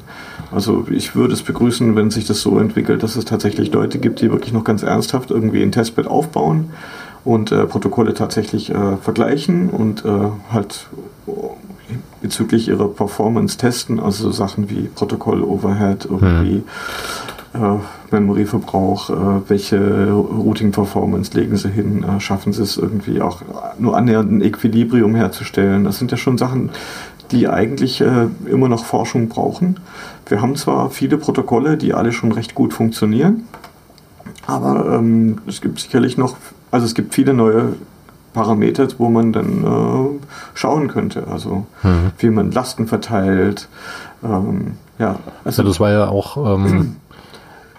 Also 0.54 0.86
ich 0.90 1.16
würde 1.16 1.34
es 1.34 1.42
begrüßen, 1.42 1.98
wenn 1.98 2.12
sich 2.12 2.26
das 2.26 2.40
so 2.40 2.58
entwickelt, 2.58 3.04
dass 3.04 3.18
es 3.18 3.26
tatsächlich 3.26 3.74
Leute 3.74 4.00
gibt, 4.00 4.22
die 4.22 4.32
wirklich 4.32 4.54
noch 4.54 4.64
ganz 4.64 4.84
ernsthaft 4.84 5.32
irgendwie 5.32 5.62
ein 5.62 5.74
Testbed 5.74 6.08
aufbauen 6.08 6.70
und 7.26 7.52
äh, 7.52 7.66
Protokolle 7.66 8.14
tatsächlich 8.14 8.70
äh, 8.70 8.96
vergleichen 8.96 9.70
und 9.70 10.06
äh, 10.06 10.10
halt 10.50 10.88
bezüglich 12.22 12.68
ihrer 12.68 12.88
Performance 12.88 13.58
testen, 13.58 14.00
also 14.00 14.26
so 14.26 14.32
Sachen 14.32 14.70
wie 14.70 14.90
Protokoll-Overhead, 14.96 16.06
irgendwie 16.06 16.64
hm. 17.54 17.64
äh, 17.64 17.78
Memory-Verbrauch, 18.12 19.10
äh, 19.10 19.50
welche 19.50 20.12
Routing-Performance 20.12 21.38
legen 21.38 21.58
sie 21.58 21.70
hin, 21.70 22.04
äh, 22.04 22.20
schaffen 22.20 22.54
sie 22.54 22.64
es 22.64 22.78
irgendwie 22.78 23.22
auch 23.22 23.42
nur 23.80 23.98
annähernd 23.98 24.32
ein 24.32 24.42
Equilibrium 24.42 25.16
herzustellen. 25.16 25.84
Das 25.84 25.98
sind 25.98 26.12
ja 26.12 26.18
schon 26.18 26.38
Sachen, 26.38 26.70
die 27.32 27.48
eigentlich 27.48 28.02
äh, 28.02 28.28
immer 28.46 28.70
noch 28.70 28.86
Forschung 28.86 29.30
brauchen. 29.30 29.80
Wir 30.28 30.42
haben 30.42 30.56
zwar 30.56 30.90
viele 30.90 31.18
Protokolle, 31.18 31.78
die 31.78 31.94
alle 31.94 32.12
schon 32.12 32.32
recht 32.32 32.56
gut 32.56 32.74
funktionieren, 32.74 33.44
aber 34.48 34.98
ähm, 34.98 35.40
es 35.48 35.62
gibt 35.62 35.80
sicherlich 35.80 36.18
noch, 36.18 36.36
also 36.72 36.86
es 36.86 36.94
gibt 36.94 37.14
viele 37.14 37.34
neue 37.34 37.74
Parameter, 38.34 38.88
wo 38.98 39.10
man 39.10 39.34
dann 39.34 39.64
äh, 39.64 40.20
schauen 40.54 40.88
könnte. 40.88 41.28
Also 41.28 41.66
mhm. 41.84 42.12
wie 42.18 42.30
man 42.30 42.52
Lasten 42.52 42.88
verteilt. 42.88 43.68
Ähm, 44.24 44.74
ja, 45.00 45.18
also, 45.44 45.62
ja, 45.62 45.68
das 45.68 45.80
war 45.80 45.92
ja 45.92 46.08
auch 46.08 46.38
ähm, 46.38 46.96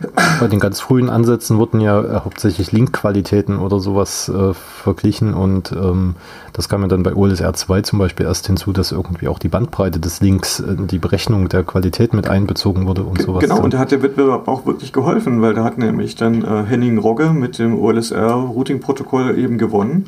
bei 0.41 0.49
den 0.49 0.59
ganz 0.59 0.81
frühen 0.81 1.09
Ansätzen 1.09 1.59
wurden 1.59 1.81
ja 1.81 2.01
äh, 2.01 2.21
hauptsächlich 2.25 2.73
Linkqualitäten 2.73 3.59
oder 3.59 3.79
sowas 3.79 4.29
äh, 4.29 4.55
verglichen 4.55 5.35
und 5.35 5.73
ähm, 5.73 6.17
das 6.53 6.69
kam 6.69 6.83
ja 6.83 6.89
dann 6.89 7.03
bei 7.03 7.15
OLSR 7.15 7.53
2 7.55 7.83
zum 7.83 7.99
Beispiel 7.99 8.27
erst 8.27 8.47
hinzu, 8.47 8.73
dass 8.73 8.93
irgendwie 8.93 9.29
auch 9.29 9.39
die 9.39 9.49
Bandbreite 9.49 10.01
des 10.01 10.21
Links, 10.21 10.61
äh, 10.61 10.75
die 10.77 10.99
Berechnung 10.99 11.49
der 11.49 11.63
Qualität 11.63 12.13
mit 12.13 12.29
einbezogen 12.29 12.87
wurde 12.87 13.05
und 13.05 13.23
sowas. 13.23 13.43
Genau, 13.43 13.61
und 13.61 13.75
da 13.75 13.79
hat 13.79 13.91
der 13.91 14.03
Wettbewerb 14.03 14.49
auch 14.49 14.67
wirklich 14.67 14.93
geholfen, 14.93 15.41
weil 15.43 15.55
da 15.55 15.65
hat 15.65 15.79
nämlich 15.79 16.17
dann 16.17 16.43
äh, 16.43 16.65
Henning 16.65 16.99
Rogge 16.99 17.31
mit 17.31 17.59
dem 17.59 17.79
OLSR 17.79 18.35
Routing-Protokoll 18.35 19.39
eben 19.39 19.59
gewonnen. 19.59 20.07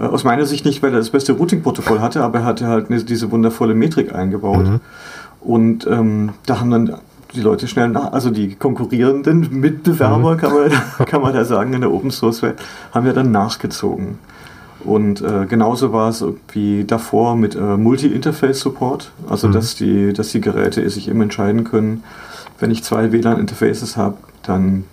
Äh, 0.00 0.04
aus 0.04 0.24
meiner 0.24 0.46
Sicht 0.46 0.64
nicht, 0.64 0.82
weil 0.82 0.92
er 0.92 0.98
das 0.98 1.10
beste 1.10 1.32
Routing-Protokoll 1.32 2.00
hatte, 2.00 2.22
aber 2.22 2.40
er 2.40 2.44
hatte 2.44 2.66
halt 2.66 2.88
diese 3.08 3.30
wundervolle 3.30 3.74
Metrik 3.74 4.14
eingebaut. 4.14 4.66
Mhm. 4.66 4.80
Und 5.40 5.86
ähm, 5.86 6.30
da 6.46 6.60
haben 6.60 6.70
dann 6.70 6.94
die 7.34 7.40
Leute 7.40 7.68
schnell 7.68 7.88
nach, 7.88 8.12
also 8.12 8.30
die 8.30 8.56
konkurrierenden 8.56 9.60
Mitbewerber, 9.60 10.34
mhm. 10.34 10.36
kann, 10.38 10.52
man, 10.52 10.70
kann 11.06 11.22
man 11.22 11.34
da 11.34 11.44
sagen, 11.44 11.72
in 11.72 11.82
der 11.82 11.92
Open 11.92 12.10
Source 12.10 12.42
Welt, 12.42 12.56
haben 12.92 13.06
ja 13.06 13.12
dann 13.12 13.30
nachgezogen. 13.30 14.18
Und 14.82 15.20
äh, 15.20 15.44
genauso 15.46 15.92
war 15.92 16.08
es 16.08 16.24
wie 16.52 16.84
davor 16.84 17.36
mit 17.36 17.54
äh, 17.54 17.76
Multi-Interface-Support, 17.76 19.12
also 19.28 19.48
mhm. 19.48 19.52
dass, 19.52 19.74
die, 19.74 20.12
dass 20.14 20.30
die 20.30 20.40
Geräte 20.40 20.88
sich 20.88 21.08
eben 21.08 21.20
entscheiden 21.20 21.64
können, 21.64 22.02
wenn 22.58 22.70
ich 22.70 22.82
zwei 22.82 23.12
WLAN-Interfaces 23.12 23.96
habe, 23.96 24.16
dann 24.42 24.84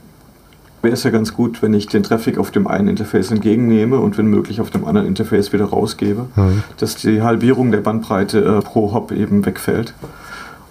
wäre 0.82 0.94
es 0.94 1.04
ja 1.04 1.10
ganz 1.10 1.34
gut, 1.34 1.62
wenn 1.62 1.74
ich 1.74 1.88
den 1.88 2.04
Traffic 2.04 2.38
auf 2.38 2.52
dem 2.52 2.68
einen 2.68 2.88
Interface 2.88 3.32
entgegennehme 3.32 4.00
und 4.00 4.18
wenn 4.18 4.28
möglich 4.28 4.62
auf 4.62 4.70
dem 4.70 4.86
anderen 4.86 5.08
Interface 5.08 5.52
wieder 5.54 5.66
rausgebe, 5.66 6.28
mhm. 6.36 6.64
dass 6.78 6.96
die 6.96 7.22
Halbierung 7.22 7.72
der 7.72 7.80
Bandbreite 7.80 8.40
äh, 8.40 8.62
pro 8.62 8.94
Hop 8.94 9.12
eben 9.12 9.46
wegfällt. 9.46 9.94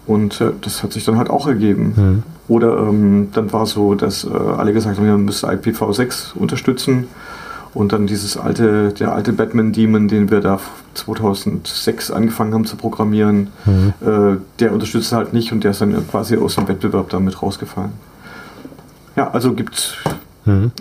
Und 0.07 0.41
äh, 0.41 0.53
das 0.61 0.83
hat 0.83 0.93
sich 0.93 1.05
dann 1.05 1.19
halt 1.19 1.31
auch 1.31 1.49
ergeben. 1.49 1.95
Mhm. 1.97 2.23
Oder 2.49 2.79
ähm, 2.79 3.29
dann 3.33 3.53
war 3.53 3.67
so, 3.67 3.95
dass 3.95 4.25
äh, 4.25 4.29
alle 4.29 4.73
gesagt 4.73 4.99
haben, 4.99 5.07
wir 5.07 5.17
müssen 5.19 5.49
IPv6 5.49 6.37
unterstützen. 6.37 7.09
Und 7.75 7.93
dann 7.93 8.07
dieses 8.07 8.39
alte, 8.39 8.95
der 8.95 9.13
alte 9.13 9.35
Batman-Demon, 9.35 10.09
den 10.09 10.31
wir 10.31 10.41
da 10.41 10.61
2006 10.95 12.11
angefangen 12.11 12.55
haben 12.55 12.65
zu 12.65 12.77
programmieren, 12.77 13.49
mhm. 13.67 13.93
äh, 14.01 14.37
der 14.61 14.73
unterstützt 14.73 15.13
halt 15.13 15.35
nicht 15.35 15.53
und 15.53 15.63
der 15.63 15.73
ist 15.73 15.83
dann 15.83 16.09
quasi 16.09 16.39
aus 16.39 16.55
dem 16.55 16.69
Wettbewerb 16.69 17.11
damit 17.11 17.43
rausgefallen. 17.43 17.93
Ja, 19.17 19.31
also 19.31 19.55
gibt's. 19.55 19.95
Mhm. 20.45 20.73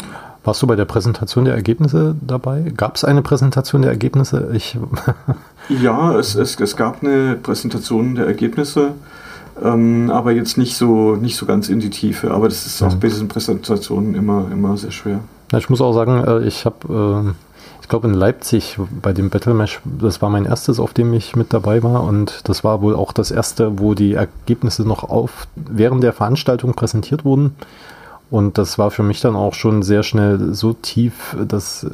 Warst 0.43 0.61
du 0.61 0.67
bei 0.67 0.75
der 0.75 0.85
Präsentation 0.85 1.45
der 1.45 1.55
Ergebnisse 1.55 2.15
dabei? 2.21 2.71
Gab 2.77 2.97
es 2.97 3.03
eine 3.03 3.23
Präsentation 3.23 3.81
der 3.81 3.89
Ergebnisse? 3.89 4.51
Ich 4.53 4.77
ja, 5.69 6.15
es, 6.19 6.35
es, 6.35 6.59
es 6.59 6.75
gab 6.75 7.01
eine 7.01 7.35
Präsentation 7.35 8.13
der 8.13 8.27
Ergebnisse, 8.27 8.91
ähm, 9.63 10.11
aber 10.11 10.33
jetzt 10.33 10.59
nicht 10.59 10.77
so, 10.77 11.15
nicht 11.15 11.35
so 11.35 11.47
ganz 11.47 11.67
in 11.67 11.79
die 11.79 11.89
Tiefe. 11.89 12.29
Aber 12.29 12.47
das 12.47 12.67
ist 12.67 12.83
auch 12.83 12.93
bei 12.95 13.07
diesen 13.07 13.27
Präsentationen 13.27 14.13
immer, 14.13 14.47
immer 14.51 14.77
sehr 14.77 14.91
schwer. 14.91 15.21
Ja, 15.51 15.57
ich 15.57 15.69
muss 15.69 15.81
auch 15.81 15.93
sagen, 15.93 16.23
äh, 16.23 16.45
ich 16.45 16.65
habe, 16.65 17.25
äh, 17.25 17.31
ich 17.81 17.89
glaube 17.89 18.07
in 18.07 18.13
Leipzig 18.13 18.77
bei 19.01 19.13
dem 19.13 19.31
Battle 19.31 19.55
Mesh, 19.55 19.79
das 19.83 20.21
war 20.21 20.29
mein 20.29 20.45
erstes, 20.45 20.79
auf 20.79 20.93
dem 20.93 21.11
ich 21.13 21.35
mit 21.35 21.53
dabei 21.53 21.81
war 21.81 22.03
und 22.03 22.41
das 22.43 22.63
war 22.63 22.81
wohl 22.81 22.95
auch 22.95 23.13
das 23.13 23.31
erste, 23.31 23.79
wo 23.79 23.95
die 23.95 24.13
Ergebnisse 24.13 24.83
noch 24.83 25.03
auf 25.03 25.47
während 25.55 26.03
der 26.03 26.13
Veranstaltung 26.13 26.73
präsentiert 26.73 27.25
wurden. 27.25 27.55
Und 28.29 28.57
das 28.57 28.77
war 28.77 28.91
für 28.91 29.03
mich 29.03 29.21
dann 29.21 29.35
auch 29.35 29.53
schon 29.53 29.83
sehr 29.83 30.03
schnell 30.03 30.53
so 30.53 30.73
tief, 30.73 31.35
dass, 31.47 31.85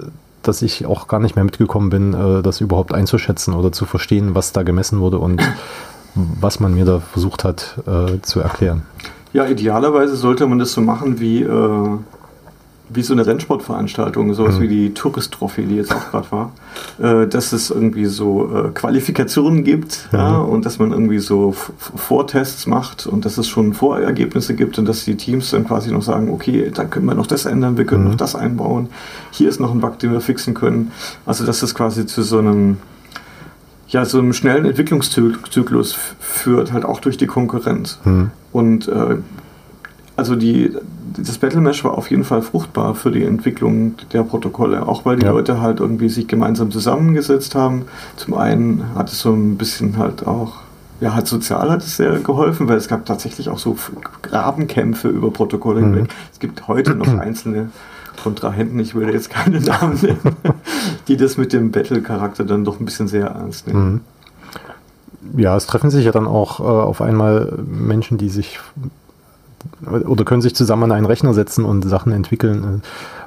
dass 0.44 0.62
ich 0.62 0.86
auch 0.86 1.08
gar 1.08 1.20
nicht 1.20 1.36
mehr 1.36 1.44
mitgekommen 1.44 1.90
bin, 1.90 2.14
äh, 2.14 2.42
das 2.42 2.62
überhaupt 2.62 2.94
einzuschätzen 2.94 3.54
oder 3.54 3.72
zu 3.72 3.86
verstehen, 3.86 4.36
was 4.36 4.54
da 4.54 4.64
gemessen 4.64 5.00
wurde 5.00 5.20
und 5.20 5.42
was 6.16 6.60
man 6.60 6.74
mir 6.74 6.86
da 6.86 7.00
versucht 7.00 7.46
hat 7.46 7.76
zu 8.22 8.42
erklären. 8.42 8.84
Ja, 9.34 9.46
idealerweise 9.46 10.18
sollte 10.18 10.46
man 10.46 10.60
das 10.60 10.74
so 10.74 10.82
machen 10.82 11.22
wie 11.22 11.42
äh, 11.42 11.98
wie 12.94 13.02
so 13.02 13.14
eine 13.14 13.26
Rennsportveranstaltung, 13.26 14.34
sowas 14.34 14.58
mhm. 14.58 14.62
wie 14.64 14.68
die 14.68 14.94
Tourist-Trophy, 14.94 15.66
die 15.66 15.76
jetzt 15.76 15.94
auch 15.94 16.12
gerade 16.12 16.32
war, 16.32 16.52
äh, 17.00 17.28
dass 17.28 17.54
es 17.54 17.70
irgendwie 17.70 18.06
so 18.06 18.50
äh, 18.56 18.70
Qualifikationen 18.70 19.64
gibt 19.64 20.10
mhm. 20.12 20.18
ja, 20.18 20.38
und 20.38 20.66
dass 20.66 20.80
man 20.80 20.92
irgendwie 20.92 21.20
so 21.20 21.54
Vortests 21.78 22.68
macht 22.68 23.08
und 23.08 23.26
dass 23.26 23.38
es 23.38 23.48
schon 23.48 23.74
Vorergebnisse 23.74 24.56
gibt 24.56 24.78
und 24.80 24.86
dass 24.86 25.06
die 25.06 25.16
Teams 25.16 25.52
dann 25.52 25.66
quasi 25.66 25.92
noch 25.92 26.02
sagen, 26.02 26.30
okay, 26.32 26.72
da 26.74 26.86
können 26.86 27.06
wir 27.06 27.16
noch 27.16 27.28
das 27.28 27.46
ändern, 27.46 27.78
wir 27.78 27.86
können 27.86 28.04
mhm. 28.04 28.10
noch 28.12 28.18
das 28.18 28.36
einbauen, 28.36 28.90
hier 29.32 29.50
ist 29.50 29.60
noch 29.60 29.72
ein 29.72 29.80
Bug, 29.80 30.00
den 30.00 30.12
wir 30.12 30.22
fixen 30.22 30.54
können. 30.54 30.92
Also 31.26 31.46
dass 31.46 31.60
das 31.60 31.76
quasi 31.76 32.06
zu 32.06 32.24
so 32.24 32.40
einem 32.40 32.78
ja, 33.92 34.06
so 34.06 34.20
einem 34.20 34.32
schnellen 34.32 34.64
Entwicklungszyklus 34.66 35.98
führt, 36.20 36.72
halt 36.72 36.86
auch 36.86 37.02
durch 37.02 37.18
die 37.18 37.28
Konkurrenz. 37.28 38.00
Mhm. 38.06 38.32
Und 38.54 38.88
äh, 38.88 39.18
also 40.22 40.36
die, 40.36 40.72
das 41.18 41.40
Battle 41.40 41.62
Mesh 41.62 41.84
war 41.84 41.98
auf 41.98 42.12
jeden 42.12 42.24
Fall 42.24 42.44
fruchtbar 42.44 42.94
für 42.94 43.10
die 43.10 43.24
Entwicklung 43.24 43.96
der 44.14 44.22
Protokolle, 44.22 44.88
auch 44.88 45.04
weil 45.04 45.18
die 45.18 45.26
ja. 45.26 45.32
Leute 45.32 45.60
halt 45.60 45.80
irgendwie 45.80 46.10
sich 46.10 46.28
gemeinsam 46.28 46.70
zusammengesetzt 46.70 47.56
haben. 47.56 47.86
Zum 48.18 48.36
einen 48.36 48.86
hat 48.94 49.12
es 49.12 49.20
so 49.20 49.34
ein 49.34 49.58
bisschen 49.58 49.98
halt 49.98 50.28
auch, 50.28 50.58
ja, 51.00 51.16
halt 51.16 51.26
sozial 51.26 51.72
hat 51.72 51.82
es 51.82 51.98
sehr 51.98 52.20
geholfen, 52.20 52.68
weil 52.68 52.78
es 52.78 52.88
gab 52.88 53.04
tatsächlich 53.08 53.50
auch 53.50 53.58
so 53.58 53.76
Grabenkämpfe 54.22 55.08
über 55.08 55.32
Protokolle 55.32 55.82
mhm. 55.82 56.08
Es 56.32 56.40
gibt 56.40 56.68
heute 56.68 56.94
noch 56.94 57.08
einzelne 57.20 57.72
Kontrahenten, 58.22 58.78
ich 58.78 58.94
will 58.94 59.12
jetzt 59.12 59.32
keine 59.32 59.60
Namen 59.60 59.98
nennen, 60.04 60.36
die 61.08 61.18
das 61.18 61.36
mit 61.36 61.52
dem 61.52 61.72
Battle-Charakter 61.72 62.44
dann 62.44 62.64
doch 62.64 62.80
ein 62.80 62.86
bisschen 62.86 63.08
sehr 63.08 63.26
ernst 63.26 63.66
nehmen. 63.66 63.94
Mhm. 63.94 64.02
Ja, 65.36 65.56
es 65.56 65.66
treffen 65.66 65.90
sich 65.90 66.06
ja 66.06 66.12
dann 66.12 66.28
auch 66.28 66.60
äh, 66.60 66.64
auf 66.64 67.02
einmal 67.02 67.58
Menschen, 67.66 68.20
die 68.20 68.30
sich 68.30 68.60
oder 69.86 70.26
können 70.26 70.42
sich 70.42 70.56
zusammen 70.56 70.84
an 70.84 70.92
einen 70.92 71.06
Rechner 71.06 71.34
setzen 71.34 71.66
und 71.66 71.84
Sachen 71.84 72.12
entwickeln. 72.12 72.82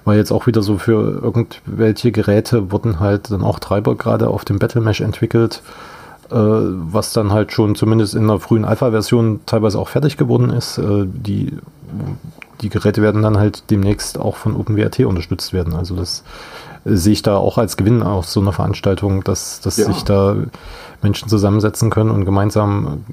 Weil 0.05 0.19
jetzt 0.19 0.33
auch 0.33 0.47
wieder 0.47 0.62
so 0.62 0.79
für 0.79 1.21
irgendwelche 1.23 2.12
Geräte 2.12 2.71
wurden 2.71 3.00
halt 3.00 3.31
dann 3.31 3.43
auch 3.43 3.59
Treiber 3.59 3.95
gerade 3.95 4.29
auf 4.29 4.45
dem 4.45 4.59
Battle 4.59 4.83
Mesh 4.83 5.00
entwickelt, 5.00 5.62
äh, 6.31 6.37
was 6.37 7.12
dann 7.12 7.33
halt 7.33 7.53
schon 7.53 7.75
zumindest 7.75 8.14
in 8.14 8.26
der 8.26 8.38
frühen 8.38 8.64
Alpha-Version 8.64 9.41
teilweise 9.47 9.79
auch 9.79 9.88
fertig 9.88 10.17
geworden 10.17 10.50
ist. 10.50 10.79
Äh, 10.79 11.07
die, 11.07 11.53
die 12.61 12.69
Geräte 12.69 13.00
werden 13.00 13.23
dann 13.23 13.38
halt 13.38 13.71
demnächst 13.71 14.19
auch 14.19 14.37
von 14.37 14.57
OpenWRT 14.57 15.00
unterstützt 15.00 15.53
werden. 15.53 15.75
Also 15.75 15.97
das 15.97 16.23
sehe 16.85 17.14
ich 17.14 17.23
da 17.23 17.37
auch 17.37 17.57
als 17.57 17.76
Gewinn 17.76 18.03
aus 18.03 18.33
so 18.33 18.41
einer 18.41 18.53
Veranstaltung, 18.53 19.25
dass, 19.25 19.61
dass 19.61 19.79
ja. 19.79 19.87
sich 19.87 20.05
da 20.05 20.37
Menschen 21.03 21.29
zusammensetzen 21.29 21.91
können 21.91 22.11
und 22.11 22.25
gemeinsam 22.25 23.05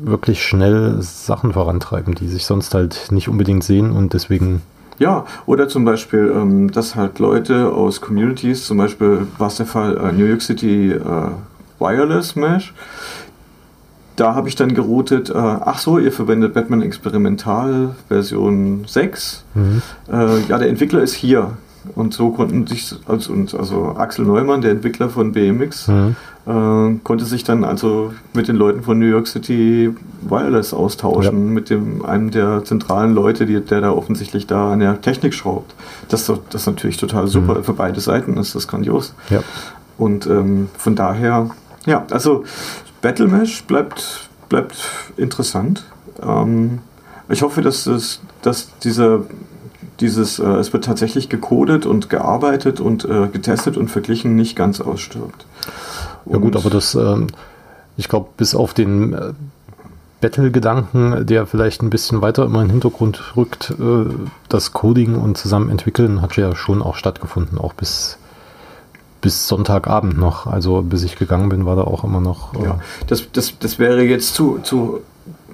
wirklich 0.00 0.42
schnell 0.42 0.96
Sachen 1.00 1.52
vorantreiben, 1.52 2.14
die 2.14 2.28
sich 2.28 2.44
sonst 2.44 2.74
halt 2.74 3.08
nicht 3.10 3.28
unbedingt 3.28 3.64
sehen 3.64 3.92
und 3.92 4.12
deswegen. 4.12 4.62
Ja, 4.98 5.26
oder 5.44 5.68
zum 5.68 5.84
Beispiel, 5.84 6.32
ähm, 6.34 6.70
dass 6.70 6.94
halt 6.94 7.18
Leute 7.18 7.72
aus 7.72 8.00
Communities, 8.00 8.66
zum 8.66 8.78
Beispiel 8.78 9.26
war 9.38 9.48
es 9.48 9.56
der 9.56 9.66
Fall 9.66 9.96
äh, 9.96 10.12
New 10.12 10.24
York 10.24 10.42
City 10.42 10.92
äh, 10.92 11.00
Wireless 11.78 12.34
Mesh, 12.34 12.72
da 14.16 14.34
habe 14.34 14.48
ich 14.48 14.54
dann 14.54 14.74
geroutet, 14.74 15.28
äh, 15.28 15.34
ach 15.34 15.78
so, 15.78 15.98
ihr 15.98 16.10
verwendet 16.10 16.54
Batman 16.54 16.80
Experimental 16.80 17.94
Version 18.08 18.84
6. 18.86 19.44
Mhm. 19.54 19.82
Äh, 20.10 20.40
ja, 20.48 20.58
der 20.58 20.68
Entwickler 20.68 21.02
ist 21.02 21.14
hier. 21.14 21.58
Und 21.94 22.14
so 22.14 22.30
konnten 22.30 22.66
sich, 22.66 22.94
also, 23.06 23.34
also 23.56 23.94
Axel 23.96 24.24
Neumann, 24.24 24.60
der 24.60 24.72
Entwickler 24.72 25.08
von 25.08 25.32
BMX, 25.32 25.88
mhm. 25.88 26.16
äh, 26.46 26.98
konnte 27.02 27.24
sich 27.24 27.44
dann 27.44 27.64
also 27.64 28.12
mit 28.34 28.48
den 28.48 28.56
Leuten 28.56 28.82
von 28.82 28.98
New 28.98 29.06
York 29.06 29.26
City 29.26 29.94
Wireless 30.22 30.74
austauschen, 30.74 31.46
ja. 31.46 31.52
mit 31.52 31.70
dem 31.70 32.04
einem 32.04 32.30
der 32.30 32.64
zentralen 32.64 33.14
Leute, 33.14 33.46
die, 33.46 33.60
der 33.60 33.80
da 33.80 33.90
offensichtlich 33.90 34.46
da 34.46 34.72
an 34.72 34.80
der 34.80 35.00
Technik 35.00 35.34
schraubt. 35.34 35.74
Das, 36.08 36.26
das 36.26 36.38
ist 36.62 36.66
natürlich 36.66 36.96
total 36.96 37.28
super. 37.28 37.56
Mhm. 37.56 37.64
Für 37.64 37.74
beide 37.74 38.00
Seiten 38.00 38.36
ist 38.36 38.54
das 38.54 38.68
grandios. 38.68 39.14
Ja. 39.30 39.42
Und 39.98 40.26
ähm, 40.26 40.68
von 40.76 40.94
daher, 40.94 41.50
ja, 41.86 42.04
also 42.10 42.44
Battle 43.00 43.28
Mesh 43.28 43.62
bleibt, 43.64 44.28
bleibt 44.48 44.76
interessant. 45.16 45.84
Ähm, 46.22 46.80
ich 47.28 47.42
hoffe, 47.42 47.62
dass, 47.62 47.86
es, 47.86 48.20
dass 48.42 48.76
dieser 48.78 49.20
dieses, 50.00 50.38
äh, 50.38 50.44
es 50.44 50.72
wird 50.72 50.84
tatsächlich 50.84 51.28
gecodet 51.28 51.86
und 51.86 52.10
gearbeitet 52.10 52.80
und 52.80 53.04
äh, 53.04 53.28
getestet 53.28 53.76
und 53.76 53.88
verglichen, 53.88 54.36
nicht 54.36 54.56
ganz 54.56 54.80
ausstirbt. 54.80 55.46
Und 56.24 56.32
ja 56.32 56.38
gut, 56.38 56.56
aber 56.56 56.70
das, 56.70 56.94
äh, 56.94 57.16
ich 57.96 58.08
glaube, 58.08 58.28
bis 58.36 58.54
auf 58.54 58.74
den 58.74 59.12
äh, 59.12 59.32
Battle-Gedanken, 60.20 61.26
der 61.26 61.46
vielleicht 61.46 61.82
ein 61.82 61.90
bisschen 61.90 62.20
weiter 62.22 62.44
immer 62.44 62.60
in 62.60 62.68
den 62.68 62.72
Hintergrund 62.72 63.36
rückt, 63.36 63.74
äh, 63.78 64.06
das 64.48 64.72
Coding 64.72 65.14
und 65.14 65.38
zusammen 65.38 65.70
entwickeln 65.70 66.22
hat 66.22 66.36
ja 66.36 66.54
schon 66.54 66.82
auch 66.82 66.96
stattgefunden, 66.96 67.58
auch 67.58 67.72
bis 67.72 68.18
bis 69.22 69.48
Sonntagabend 69.48 70.18
noch. 70.18 70.46
Also 70.46 70.82
bis 70.82 71.02
ich 71.02 71.16
gegangen 71.16 71.48
bin, 71.48 71.66
war 71.66 71.74
da 71.74 71.82
auch 71.82 72.04
immer 72.04 72.20
noch. 72.20 72.54
Äh 72.54 72.64
ja, 72.64 72.78
das, 73.08 73.24
das, 73.32 73.58
das 73.58 73.78
wäre 73.78 74.04
jetzt 74.04 74.34
zu, 74.34 74.60
zu 74.62 75.00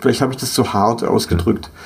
vielleicht 0.00 0.20
habe 0.20 0.32
ich 0.32 0.38
das 0.38 0.52
zu 0.52 0.74
hart 0.74 1.04
ausgedrückt. 1.04 1.70
Ja 1.72 1.80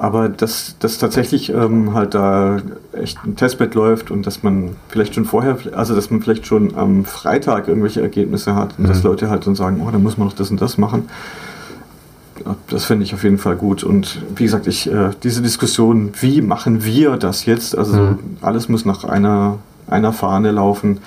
aber 0.00 0.30
dass, 0.30 0.76
dass 0.78 0.96
tatsächlich 0.96 1.50
ähm, 1.50 1.92
halt 1.92 2.14
da 2.14 2.56
echt 2.92 3.18
ein 3.22 3.36
Testbett 3.36 3.74
läuft 3.74 4.10
und 4.10 4.26
dass 4.26 4.42
man 4.42 4.76
vielleicht 4.88 5.14
schon 5.14 5.26
vorher, 5.26 5.58
also 5.72 5.94
dass 5.94 6.10
man 6.10 6.22
vielleicht 6.22 6.46
schon 6.46 6.74
am 6.74 7.04
Freitag 7.04 7.68
irgendwelche 7.68 8.00
Ergebnisse 8.00 8.54
hat 8.54 8.78
und 8.78 8.84
mhm. 8.84 8.88
dass 8.88 9.02
Leute 9.02 9.28
halt 9.28 9.46
dann 9.46 9.54
sagen, 9.54 9.82
oh, 9.86 9.90
da 9.90 9.98
muss 9.98 10.16
man 10.16 10.28
noch 10.28 10.34
das 10.34 10.50
und 10.50 10.60
das 10.62 10.78
machen. 10.78 11.10
Das 12.68 12.86
finde 12.86 13.04
ich 13.04 13.12
auf 13.12 13.22
jeden 13.24 13.36
Fall 13.36 13.56
gut. 13.56 13.84
Und 13.84 14.22
wie 14.34 14.44
gesagt, 14.44 14.66
ich, 14.66 14.90
äh, 14.90 15.10
diese 15.22 15.42
Diskussion, 15.42 16.12
wie 16.18 16.40
machen 16.40 16.82
wir 16.82 17.18
das 17.18 17.44
jetzt? 17.44 17.76
Also 17.76 17.96
mhm. 17.98 18.18
alles 18.40 18.70
muss 18.70 18.86
nach 18.86 19.04
einer, 19.04 19.58
einer 19.86 20.14
Fahne 20.14 20.50
laufen. 20.50 21.00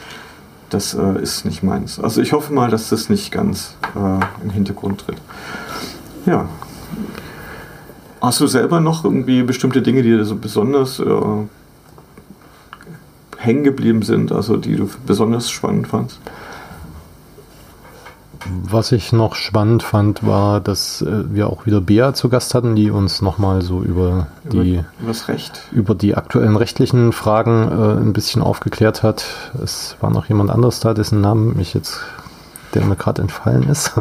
Das 0.70 0.94
äh, 0.94 1.20
ist 1.20 1.46
nicht 1.46 1.64
meins. 1.64 2.00
Also 2.00 2.22
ich 2.22 2.32
hoffe 2.32 2.54
mal, 2.54 2.70
dass 2.70 2.90
das 2.90 3.10
nicht 3.10 3.32
ganz 3.32 3.74
äh, 3.96 4.00
in 4.44 4.50
den 4.50 4.52
Hintergrund 4.52 5.00
tritt. 5.00 5.18
Ja, 6.28 6.48
Hast 8.24 8.39
du 8.39 8.48
selber 8.48 8.80
noch 8.80 9.03
irgendwie 9.03 9.44
bestimmte 9.44 9.82
Dinge, 9.82 10.01
die 10.01 10.08
dir 10.08 10.24
so 10.24 10.38
besonders 10.38 10.98
äh, 10.98 11.06
hängen 13.38 13.65
geblieben 13.65 14.01
sind, 14.01 14.32
also 14.32 14.56
die 14.56 14.77
du 14.77 14.89
besonders 15.06 15.51
spannend 15.51 15.89
fandst? 15.89 16.22
Was 18.46 18.94
ich 18.94 19.12
noch 19.12 19.36
spannend 19.36 19.84
fand, 19.84 20.25
war, 20.25 20.62
dass 20.62 21.01
äh, 21.01 21.34
wir 21.34 21.48
auch 21.48 21.65
wieder 21.65 21.82
Bea 21.82 22.13
zu 22.13 22.30
Gast 22.30 22.56
hatten, 22.56 22.77
die 22.77 22.92
uns 22.92 23.22
nochmal 23.22 23.62
so 23.62 23.84
über, 23.84 24.27
über 24.46 24.63
die 24.63 24.86
Recht. 25.27 25.62
über 25.74 25.94
die 25.94 26.15
aktuellen 26.15 26.56
rechtlichen 26.56 27.12
Fragen 27.12 27.68
äh, 27.68 28.01
ein 28.01 28.13
bisschen 28.13 28.42
aufgeklärt 28.42 29.03
hat. 29.03 29.25
Es 29.62 29.98
war 30.00 30.12
noch 30.12 30.27
jemand 30.30 30.50
anderes 30.50 30.80
da, 30.80 30.94
dessen 30.94 31.20
Namen 31.20 31.60
ich 31.60 31.74
jetzt 31.74 32.00
der 32.74 32.86
mir 32.86 32.96
gerade 32.96 33.22
entfallen 33.22 33.70
ist. 33.70 33.94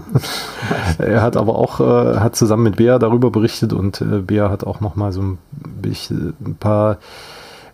er 0.98 1.22
hat 1.22 1.36
aber 1.36 1.56
auch, 1.56 1.80
äh, 1.80 2.18
hat 2.18 2.36
zusammen 2.36 2.64
mit 2.64 2.76
Bea 2.76 2.98
darüber 2.98 3.30
berichtet 3.30 3.72
und 3.72 4.00
äh, 4.00 4.20
Bea 4.20 4.50
hat 4.50 4.64
auch 4.64 4.80
noch 4.80 4.96
mal 4.96 5.12
so 5.12 5.22
ein, 5.22 5.38
ein 5.84 6.56
paar 6.58 6.98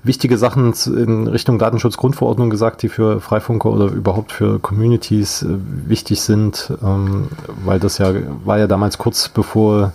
wichtige 0.02 0.38
Sachen 0.38 0.73
in 0.87 1.26
Richtung 1.26 1.59
Datenschutzgrundverordnung 1.59 2.50
gesagt, 2.50 2.83
die 2.83 2.88
für 2.88 3.21
Freifunker 3.21 3.71
oder 3.71 3.87
überhaupt 3.87 4.33
für 4.33 4.59
Communities 4.59 5.43
äh, 5.43 5.49
wichtig 5.87 6.21
sind, 6.21 6.73
ähm, 6.83 7.28
weil 7.64 7.81
das 7.81 7.99
ja 7.99 8.12
war 8.45 8.59
ja 8.59 8.67
damals 8.67 8.99
kurz 8.99 9.28
bevor 9.28 9.93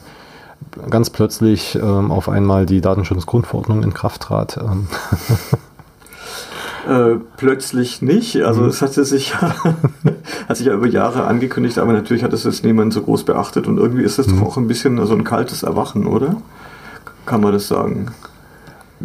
ganz 0.90 1.10
plötzlich 1.10 1.76
ähm, 1.76 2.12
auf 2.12 2.30
einmal 2.30 2.66
die 2.66 2.82
Datenschutzgrundverordnung 2.82 3.84
in 3.84 3.94
Kraft 3.94 4.22
trat. 4.22 4.58
Ähm. 4.58 4.88
Äh, 6.88 7.16
plötzlich 7.38 8.02
nicht. 8.02 8.42
Also 8.42 8.62
mhm. 8.62 8.68
es 8.68 8.82
hatte 8.82 9.06
sich, 9.06 9.36
hat 10.48 10.58
sich 10.58 10.68
ja 10.68 10.74
über 10.74 10.88
Jahre 10.88 11.26
angekündigt, 11.26 11.78
aber 11.78 11.94
natürlich 11.94 12.24
hat 12.24 12.34
es 12.34 12.44
jetzt 12.44 12.64
niemand 12.66 12.94
so 12.94 13.02
groß 13.02 13.24
beachtet 13.24 13.68
und 13.68 13.78
irgendwie 13.78 14.04
ist 14.04 14.20
das 14.20 14.28
mhm. 14.28 14.40
doch 14.40 14.48
auch 14.48 14.58
ein 14.58 14.68
bisschen 14.68 15.04
so 15.06 15.14
ein 15.14 15.24
kaltes 15.24 15.64
Erwachen, 15.64 16.06
oder? 16.06 16.36
Kann 17.26 17.42
man 17.42 17.54
das 17.54 17.68
sagen? 17.70 18.12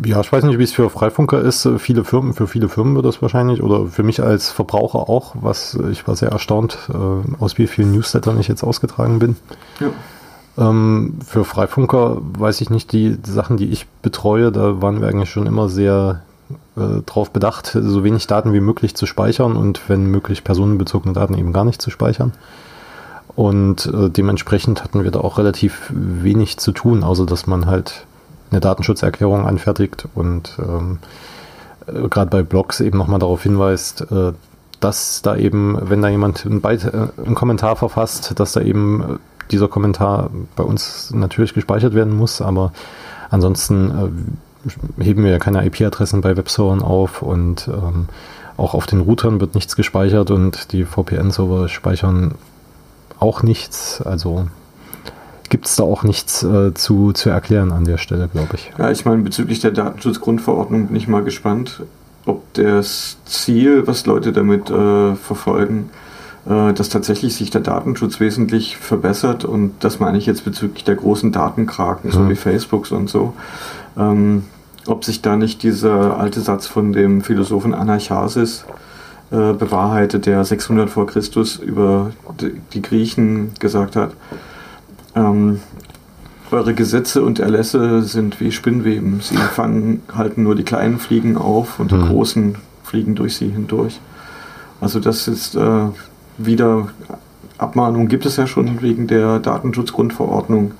Ja, 0.05 0.21
ich 0.21 0.33
weiß 0.33 0.45
nicht, 0.45 0.59
wie 0.59 0.65
es 0.65 0.73
für 0.73 0.91
Freifunker 0.91 1.41
ist. 1.41 1.69
Viele 1.79 2.05
Firmen, 2.05 2.35
für 2.35 2.47
viele 2.47 2.69
Firmen 2.69 2.95
wird 2.95 3.07
das 3.07 3.21
wahrscheinlich 3.23 3.63
oder 3.63 3.87
für 3.87 4.03
mich 4.03 4.23
als 4.23 4.51
Verbraucher 4.51 5.09
auch, 5.09 5.35
was 5.41 5.79
ich 5.91 6.07
war 6.07 6.15
sehr 6.15 6.31
erstaunt, 6.31 6.79
äh, 6.93 7.43
aus 7.43 7.59
wie 7.59 7.67
vielen 7.67 7.93
Newslettern 7.93 8.39
ich 8.39 8.49
jetzt 8.49 8.63
ausgetragen 8.63 9.19
bin. 9.19 9.37
Ja. 9.81 9.91
Ähm, 10.71 11.15
für 11.25 11.45
Freifunker 11.45 12.19
weiß 12.21 12.61
ich 12.61 12.71
nicht, 12.71 12.93
die, 12.93 13.17
die, 13.17 13.31
Sachen, 13.31 13.57
die 13.57 13.71
ich 13.71 13.87
betreue, 14.03 14.53
da 14.53 14.83
waren 14.83 15.01
wir 15.01 15.09
eigentlich 15.09 15.31
schon 15.31 15.47
immer 15.47 15.69
sehr 15.69 16.23
äh, 16.77 17.03
darauf 17.05 17.31
bedacht, 17.31 17.77
so 17.81 18.05
wenig 18.05 18.27
Daten 18.27 18.53
wie 18.53 18.61
möglich 18.61 18.95
zu 18.95 19.07
speichern 19.07 19.57
und 19.57 19.89
wenn 19.89 20.07
möglich 20.07 20.45
personenbezogene 20.45 21.15
Daten 21.15 21.35
eben 21.35 21.53
gar 21.53 21.65
nicht 21.65 21.83
zu 21.83 21.91
speichern. 21.91 22.33
Und 23.37 23.87
äh, 23.87 24.11
dementsprechend 24.11 24.83
hatten 24.83 25.05
wir 25.05 25.11
da 25.11 25.21
auch 25.21 25.39
relativ 25.39 25.93
wenig 25.95 26.59
zu 26.59 26.73
tun, 26.73 27.05
außer 27.05 27.27
dass 27.27 27.47
man 27.47 27.67
halt 27.67 28.07
eine 28.51 28.61
Datenschutzerklärung 28.61 29.47
anfertigt 29.47 30.09
und 30.15 30.59
ähm, 30.59 30.99
äh, 31.87 32.09
gerade 32.09 32.31
bei 32.31 32.43
Blogs 32.43 32.81
eben 32.81 32.99
nochmal 32.99 33.21
darauf 33.21 33.43
hinweist, 33.43 34.11
äh, 34.11 34.33
dass 34.81 35.23
da 35.23 35.37
eben, 35.37 35.79
wenn 35.81 36.03
da 36.03 36.09
jemand 36.09 36.47
einen, 36.47 36.61
Beit 36.61 36.93
einen 36.95 37.35
Kommentar 37.35 37.77
verfasst, 37.77 38.39
dass 38.39 38.53
da 38.53 38.61
eben 38.61 39.19
dieser 39.51 39.69
Kommentar 39.69 40.31
bei 40.57 40.63
uns 40.63 41.13
natürlich 41.13 41.55
gespeichert 41.55 41.95
werden 41.95 42.17
muss, 42.17 42.41
aber 42.41 42.73
ansonsten 43.31 44.39
heben 44.99 45.25
wir 45.25 45.31
ja 45.31 45.39
keine 45.39 45.65
IP-Adressen 45.67 46.21
bei 46.21 46.37
Webservern 46.37 46.83
auf 46.83 47.23
und 47.23 47.69
ähm, 47.69 48.07
auch 48.57 48.75
auf 48.75 48.87
den 48.87 49.01
Routern 49.01 49.41
wird 49.41 49.55
nichts 49.55 49.77
gespeichert 49.77 50.31
und 50.31 50.73
die 50.73 50.85
VPN-Server 50.85 51.69
speichern 51.69 52.35
auch 53.21 53.43
nichts. 53.43 54.03
Also 54.03 54.49
gibt 55.49 55.67
es 55.67 55.77
da 55.77 55.85
auch 55.85 56.03
nichts 56.03 56.43
äh, 56.43 56.75
zu, 56.75 57.13
zu 57.13 57.31
erklären 57.31 57.73
an 57.73 57.85
der 57.85 57.99
Stelle, 57.99 58.29
glaube 58.29 58.55
ich. 58.55 58.71
Ja, 58.79 58.91
ich 58.91 59.05
meine, 59.05 59.23
bezüglich 59.23 59.61
der 59.61 59.71
Datenschutzgrundverordnung 59.71 60.89
bin 60.89 60.97
ich 60.97 61.09
mal 61.09 61.23
gespannt, 61.23 61.83
ob 62.27 62.53
das 62.55 63.17
Ziel, 63.25 63.87
was 63.87 64.07
Leute 64.07 64.33
damit 64.33 64.71
äh, 64.71 65.15
verfolgen, 65.15 65.91
äh, 66.47 66.73
dass 66.73 66.89
tatsächlich 66.89 67.35
sich 67.35 67.51
der 67.51 67.63
Datenschutz 67.63 68.21
wesentlich 68.21 68.77
verbessert 68.77 69.45
und 69.45 69.73
das 69.81 70.01
meine 70.01 70.19
ich 70.19 70.27
jetzt 70.27 70.45
bezüglich 70.45 70.85
der 70.85 70.97
großen 70.97 71.33
Datenkraken, 71.33 72.11
so 72.11 72.21
mhm. 72.21 72.31
wie 72.31 72.37
Facebooks 72.37 72.93
und 72.93 73.09
so. 73.09 73.35
Ähm, 73.97 74.45
ob 74.89 75.05
sich 75.05 75.23
da 75.23 75.37
nicht 75.37 75.63
dieser 75.63 76.19
alte 76.19 76.41
Satz 76.41 76.67
von 76.67 76.93
dem 76.93 77.21
Philosophen 77.21 77.75
Anacharsis 77.75 78.65
äh, 79.31 79.53
bewahrheitet, 79.53 80.27
der 80.27 80.45
600 80.45 80.89
vor 80.89 81.07
Christus 81.07 81.57
über 81.57 82.13
die 82.73 82.83
Griechen 82.83 83.53
gesagt 83.61 83.97
hat, 83.97 84.13
ähm, 85.15 85.61
eure 86.51 86.73
Gesetze 86.73 87.23
und 87.23 87.39
Erlässe 87.39 88.03
sind 88.03 88.41
wie 88.41 88.53
Spinnweben. 88.53 89.21
Sie 89.21 89.37
fangen, 89.37 90.03
halten 90.15 90.43
nur 90.45 90.55
die 90.55 90.63
kleinen 90.63 90.99
Fliegen 90.99 91.37
auf 91.37 91.79
und 91.79 91.91
die 91.91 91.97
mhm. 91.97 92.09
großen 92.09 92.55
fliegen 92.83 93.15
durch 93.15 93.37
sie 93.37 93.49
hindurch. 93.49 94.01
Also 94.81 94.99
das 94.99 95.29
ist 95.29 95.55
äh, 95.55 95.89
wieder 96.39 96.89
Abmahnung 97.59 98.07
gibt 98.07 98.25
es 98.25 98.37
ja 98.37 98.47
schon 98.47 98.81
wegen 98.83 99.09
der 99.09 99.41
Datenschutzgrundverordnung 99.41 100.73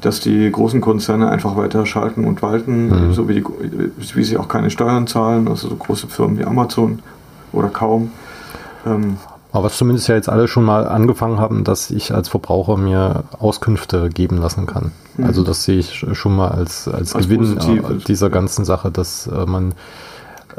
dass 0.00 0.20
die 0.20 0.50
großen 0.50 0.80
Konzerne 0.80 1.28
einfach 1.28 1.56
weiter 1.56 1.86
schalten 1.86 2.24
und 2.24 2.42
walten, 2.42 3.08
mhm. 3.08 3.12
so 3.12 3.28
wie, 3.28 3.34
die, 3.34 3.44
wie 4.14 4.24
sie 4.24 4.36
auch 4.36 4.48
keine 4.48 4.70
Steuern 4.70 5.06
zahlen, 5.06 5.48
also 5.48 5.68
so 5.68 5.76
große 5.76 6.06
Firmen 6.06 6.38
wie 6.38 6.44
Amazon 6.44 7.00
oder 7.52 7.68
kaum. 7.68 8.12
Ähm, 8.86 9.16
aber 9.50 9.64
was 9.64 9.78
zumindest 9.78 10.08
ja 10.08 10.14
jetzt 10.14 10.28
alle 10.28 10.46
schon 10.46 10.64
mal 10.64 10.86
angefangen 10.86 11.40
haben, 11.40 11.64
dass 11.64 11.90
ich 11.90 12.14
als 12.14 12.28
Verbraucher 12.28 12.76
mir 12.76 13.24
Auskünfte 13.38 14.10
geben 14.10 14.36
lassen 14.38 14.66
kann. 14.66 14.92
Mhm. 15.16 15.24
Also 15.24 15.42
das 15.42 15.64
sehe 15.64 15.78
ich 15.78 16.06
schon 16.12 16.36
mal 16.36 16.48
als, 16.48 16.86
als, 16.86 17.14
als 17.14 17.28
Gewinn. 17.28 17.56
Äh, 17.56 17.98
dieser 18.06 18.30
ganzen 18.30 18.64
Sache, 18.64 18.90
dass 18.90 19.26
äh, 19.26 19.46
man 19.46 19.72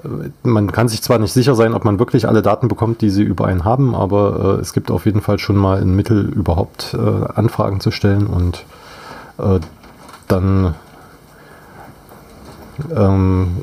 äh, 0.04 0.30
man 0.44 0.72
kann 0.72 0.88
sich 0.88 1.02
zwar 1.02 1.20
nicht 1.20 1.34
sicher 1.34 1.56
sein, 1.56 1.74
ob 1.74 1.86
man 1.86 2.00
wirklich 2.00 2.28
alle 2.28 2.42
Daten 2.42 2.68
bekommt, 2.68 3.02
die 3.02 3.10
sie 3.10 3.24
über 3.24 3.46
einen 3.46 3.64
haben, 3.64 3.96
aber 3.96 4.58
äh, 4.58 4.62
es 4.62 4.74
gibt 4.74 4.92
auf 4.92 5.06
jeden 5.06 5.22
Fall 5.22 5.40
schon 5.40 5.56
mal 5.56 5.82
ein 5.82 5.96
Mittel, 5.96 6.26
überhaupt 6.26 6.96
äh, 6.96 7.34
Anfragen 7.36 7.80
zu 7.80 7.92
stellen 7.92 8.28
und 8.28 8.66
äh, 9.40 9.60
dann, 10.28 10.76
ähm, 12.96 13.58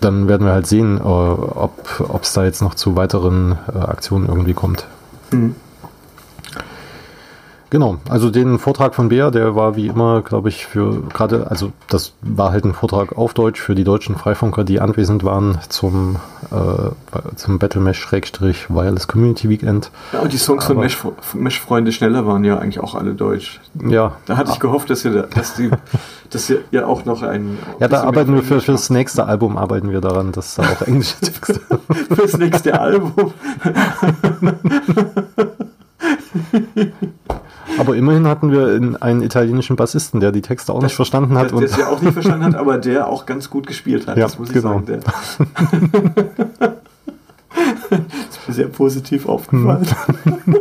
dann 0.00 0.28
werden 0.28 0.46
wir 0.46 0.52
halt 0.52 0.66
sehen, 0.66 0.98
äh, 0.98 1.02
ob 1.02 2.22
es 2.22 2.32
da 2.32 2.44
jetzt 2.44 2.62
noch 2.62 2.74
zu 2.74 2.96
weiteren 2.96 3.58
äh, 3.74 3.78
Aktionen 3.78 4.28
irgendwie 4.28 4.54
kommt. 4.54 4.86
Mhm. 5.32 5.54
Genau, 7.68 7.96
also 8.08 8.30
den 8.30 8.58
Vortrag 8.58 8.94
von 8.94 9.08
Bea, 9.08 9.30
der 9.30 9.56
war 9.56 9.74
wie 9.74 9.88
immer, 9.88 10.22
glaube 10.22 10.48
ich, 10.48 10.66
für 10.66 11.02
gerade, 11.12 11.50
also 11.50 11.72
das 11.88 12.12
war 12.22 12.52
halt 12.52 12.64
ein 12.64 12.74
Vortrag 12.74 13.18
auf 13.18 13.34
Deutsch 13.34 13.60
für 13.60 13.74
die 13.74 13.82
deutschen 13.82 14.14
Freifunker, 14.14 14.62
die 14.62 14.80
anwesend 14.80 15.24
waren 15.24 15.58
zum, 15.68 16.16
äh, 16.52 17.34
zum 17.34 17.58
Battle 17.58 17.80
Mesh-Wireless 17.80 19.08
Community 19.08 19.48
Weekend. 19.48 19.90
Ja, 20.12 20.20
und 20.20 20.32
die 20.32 20.38
Songs 20.38 20.66
von 20.66 20.78
Mesh, 20.78 20.96
Mesh 21.34 21.60
Freunde 21.60 21.90
Schneller 21.90 22.24
waren 22.24 22.44
ja 22.44 22.58
eigentlich 22.58 22.78
auch 22.78 22.94
alle 22.94 23.14
deutsch. 23.14 23.60
Ja. 23.88 24.12
Da 24.26 24.36
hatte 24.36 24.52
ich 24.52 24.60
gehofft, 24.60 24.88
dass 24.90 25.04
ihr, 25.04 25.22
dass 25.22 25.54
die, 25.54 25.70
dass 26.30 26.48
ihr 26.48 26.60
ja 26.70 26.86
auch 26.86 27.04
noch 27.04 27.22
ein. 27.22 27.58
Ja, 27.80 27.88
da 27.88 28.04
arbeiten 28.04 28.32
wir 28.34 28.44
für, 28.44 28.60
fürs 28.60 28.90
nächste 28.90 29.26
Album 29.26 29.56
arbeiten 29.56 29.90
wir 29.90 30.00
daran, 30.00 30.30
dass 30.30 30.54
da 30.54 30.62
auch 30.62 30.82
englische 30.82 31.18
Texte. 31.20 31.60
fürs 32.14 32.38
nächste 32.38 32.80
Album. 32.80 33.32
Aber 37.86 37.96
immerhin 37.96 38.26
hatten 38.26 38.50
wir 38.50 38.66
einen 39.00 39.22
italienischen 39.22 39.76
Bassisten, 39.76 40.18
der 40.18 40.32
die 40.32 40.42
Texte 40.42 40.72
auch 40.72 40.80
das, 40.80 40.90
nicht 40.90 40.96
verstanden 40.96 41.38
hat. 41.38 41.52
Der, 41.52 41.60
der 41.60 41.68
sie 41.68 41.84
auch 41.84 42.00
nicht 42.00 42.14
verstanden 42.14 42.44
hat, 42.46 42.56
aber 42.56 42.78
der 42.78 43.06
auch 43.06 43.26
ganz 43.26 43.48
gut 43.48 43.66
gespielt 43.66 44.08
hat. 44.08 44.16
Ja, 44.16 44.24
das 44.24 44.38
muss 44.38 44.48
ich 44.48 44.54
genau. 44.54 44.74
sagen. 44.74 44.86
Der 44.86 44.98
ist 48.28 48.48
mir 48.48 48.54
sehr 48.54 48.66
positiv 48.68 49.28
aufgefallen. 49.28 49.86
Hm. 50.44 50.56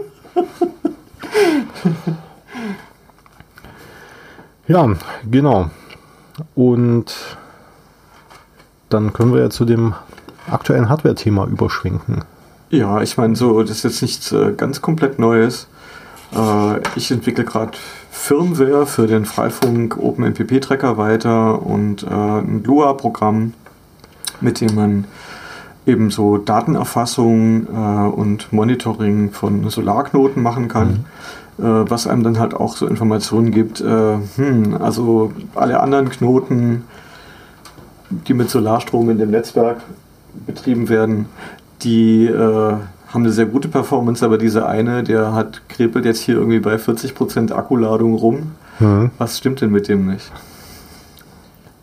ja, 4.67 4.93
genau. 5.29 5.71
Und 6.53 7.15
dann 8.89 9.13
können 9.13 9.33
wir 9.33 9.41
ja 9.41 9.49
zu 9.49 9.65
dem 9.65 9.95
aktuellen 10.47 10.89
Hardware-Thema 10.89 11.47
überschwenken. 11.47 12.23
Ja, 12.69 13.01
ich 13.01 13.17
meine, 13.17 13.35
so, 13.35 13.61
das 13.61 13.71
ist 13.71 13.83
jetzt 13.83 14.01
nichts 14.01 14.31
äh, 14.31 14.53
ganz 14.53 14.81
komplett 14.81 15.17
Neues. 15.17 15.67
Äh, 16.35 16.79
ich 16.95 17.11
entwickle 17.11 17.45
gerade 17.45 17.71
Firmware 18.11 18.85
für 18.85 19.07
den 19.07 19.25
Freifunk 19.25 19.97
OpenMPP 19.97 20.61
Tracker 20.61 20.97
weiter 20.97 21.61
und 21.61 22.03
äh, 22.03 22.07
ein 22.07 22.63
Lua-Programm, 22.63 23.53
mit 24.41 24.61
dem 24.61 24.75
man 24.75 25.05
eben 25.85 26.09
so 26.09 26.37
Datenerfassung 26.37 27.67
äh, 27.67 28.07
und 28.09 28.51
Monitoring 28.51 29.31
von 29.31 29.69
Solarknoten 29.69 30.41
machen 30.41 30.67
kann. 30.67 30.87
Mhm. 30.87 31.05
Was 31.57 32.05
einem 32.05 32.21
dann 32.21 32.37
halt 32.37 32.53
auch 32.53 32.75
so 32.75 32.85
Informationen 32.85 33.51
gibt, 33.51 33.79
hm, 33.79 34.77
also 34.77 35.31
alle 35.55 35.79
anderen 35.79 36.09
Knoten, 36.09 36.83
die 38.09 38.33
mit 38.33 38.49
Solarstrom 38.49 39.09
in 39.09 39.19
dem 39.19 39.31
Netzwerk 39.31 39.77
betrieben 40.45 40.89
werden, 40.89 41.27
die 41.81 42.25
äh, 42.25 42.73
haben 43.07 43.23
eine 43.23 43.31
sehr 43.31 43.45
gute 43.45 43.67
Performance, 43.67 44.25
aber 44.25 44.37
dieser 44.37 44.67
eine, 44.67 45.03
der 45.03 45.33
hat 45.33 45.61
krepelt 45.69 46.05
jetzt 46.05 46.19
hier 46.21 46.35
irgendwie 46.35 46.59
bei 46.59 46.75
40% 46.75 47.51
Akkuladung 47.53 48.15
rum. 48.15 48.51
Mhm. 48.79 49.11
Was 49.17 49.37
stimmt 49.37 49.61
denn 49.61 49.71
mit 49.71 49.87
dem 49.87 50.07
nicht? 50.07 50.31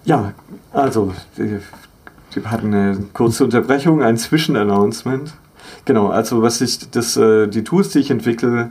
Ja, 0.05 0.33
also, 0.73 1.13
wir 1.37 1.61
hatten 2.45 2.75
eine 2.75 2.99
kurze 3.13 3.45
Unterbrechung, 3.45 4.03
ein 4.03 4.17
Zwischenannouncement. 4.17 5.35
Genau, 5.85 6.09
also 6.09 6.43
was 6.43 6.61
ich, 6.61 6.91
das, 6.91 7.17
äh, 7.17 7.47
die 7.47 7.65
Tools, 7.65 7.91
die 7.91 8.01
ich 8.01 8.11
entwickle, 8.11 8.71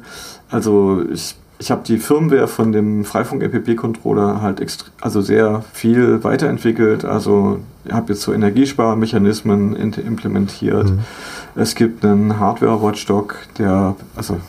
also 0.50 1.04
ich, 1.12 1.36
ich 1.62 1.72
habe 1.72 1.84
die 1.86 1.98
Firmware 1.98 2.48
von 2.48 2.72
dem 2.72 3.06
Freifunk 3.06 3.44
MPP 3.44 3.78
Controller 3.78 4.42
halt 4.42 4.66
also 5.00 5.22
sehr 5.22 5.64
viel 5.74 6.24
weiterentwickelt. 6.24 7.06
Also 7.06 7.60
ich 7.86 7.94
habe 7.94 8.14
jetzt 8.14 8.24
so 8.24 8.34
Energiesparmechanismen 8.34 9.76
implementiert. 9.76 10.90
Mhm 10.90 11.00
es 11.56 11.76
gibt 11.76 12.06
einen 12.06 12.40
Hardware-Watchdog, 12.40 13.36
der, 13.58 13.96
also 14.16 14.40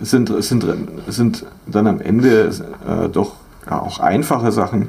es 0.00 0.10
sind, 0.10 0.30
es 0.30 0.48
sind, 0.48 0.64
es 1.06 1.16
sind 1.16 1.44
dann 1.66 1.86
am 1.86 2.00
Ende 2.00 2.50
äh, 2.86 3.08
doch 3.08 3.34
ja, 3.68 3.80
auch 3.80 4.00
einfache 4.00 4.50
Sachen, 4.52 4.88